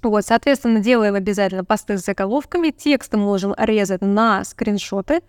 Вот, 0.02 0.24
соответственно, 0.24 0.80
делаем 0.80 1.14
обязательно 1.14 1.64
посты 1.64 1.98
с 1.98 2.04
заголовками, 2.04 2.70
тексты 2.70 3.16
можем 3.16 3.54
резать 3.56 4.00
на 4.00 4.44
скриншоты, 4.44 5.22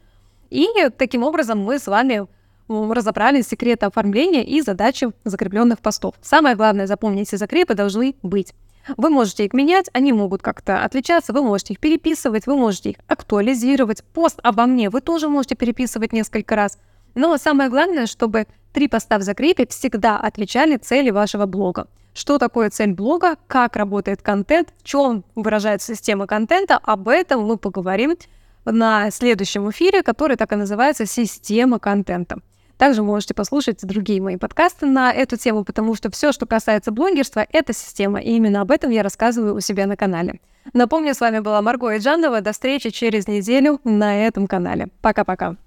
и 0.50 0.68
таким 0.98 1.24
образом 1.24 1.60
мы 1.60 1.80
с 1.80 1.88
вами 1.88 2.28
разобрали 2.68 3.42
секреты 3.42 3.88
оформления 3.88 4.44
и 4.44 4.62
задачи 4.62 5.08
закрепленных 5.24 5.80
постов. 5.80 6.16
Самое 6.22 6.56
главное, 6.56 6.86
запомните, 6.86 7.38
закрепы 7.38 7.74
должны 7.74 8.16
быть. 8.22 8.54
Вы 8.98 9.10
можете 9.10 9.46
их 9.46 9.54
менять, 9.54 9.90
они 9.94 10.14
могут 10.14 10.42
как-то 10.42 10.84
отличаться, 10.84 11.34
вы 11.34 11.44
можете 11.44 11.74
их 11.74 11.80
переписывать, 11.80 12.48
вы 12.48 12.56
можете 12.56 12.92
их 12.92 12.98
актуализировать. 13.08 14.04
Пост 14.14 14.40
обо 14.44 14.66
мне 14.66 14.90
вы 14.90 15.02
тоже 15.02 15.30
можете 15.30 15.56
переписывать 15.56 16.14
несколько 16.14 16.56
раз. 16.56 16.78
Но 17.16 17.38
самое 17.38 17.70
главное, 17.70 18.08
чтобы 18.08 18.48
три 18.74 18.88
поста 18.88 19.18
в 19.18 19.22
закрепе 19.22 19.68
всегда 19.68 20.18
отличали 20.18 20.78
цели 20.78 21.10
вашего 21.10 21.46
блога. 21.46 21.88
Что 22.14 22.38
такое 22.38 22.70
цель 22.70 22.94
блога, 22.94 23.38
как 23.48 23.76
работает 23.76 24.22
контент, 24.22 24.74
в 24.78 24.84
чем 24.84 25.24
выражается 25.36 25.96
система 25.96 26.28
контента, 26.28 26.78
об 26.78 27.08
этом 27.08 27.46
мы 27.46 27.58
поговорим 27.58 28.18
на 28.66 29.10
следующем 29.12 29.70
эфире, 29.70 30.04
который 30.04 30.36
так 30.36 30.52
и 30.52 30.56
называется 30.56 31.06
«Система 31.06 31.80
контента». 31.80 32.40
Также 32.80 33.04
можете 33.04 33.34
послушать 33.34 33.86
другие 33.86 34.22
мои 34.22 34.38
подкасты 34.38 34.86
на 34.86 35.12
эту 35.12 35.36
тему, 35.36 35.66
потому 35.66 35.96
что 35.96 36.10
все, 36.10 36.32
что 36.32 36.46
касается 36.46 36.92
блогерства, 36.92 37.46
это 37.52 37.74
система, 37.74 38.22
и 38.22 38.32
именно 38.32 38.62
об 38.62 38.72
этом 38.72 38.90
я 38.90 39.04
рассказываю 39.04 39.54
у 39.54 39.60
себя 39.60 39.86
на 39.86 39.98
канале. 39.98 40.40
Напомню, 40.72 41.14
с 41.14 41.20
вами 41.20 41.40
была 41.40 41.62
Марго 41.62 41.98
Иджанова. 41.98 42.40
До 42.40 42.54
встречи 42.54 42.90
через 42.90 43.28
неделю 43.28 43.82
на 43.84 44.26
этом 44.26 44.48
канале. 44.48 44.88
Пока-пока. 45.02 45.58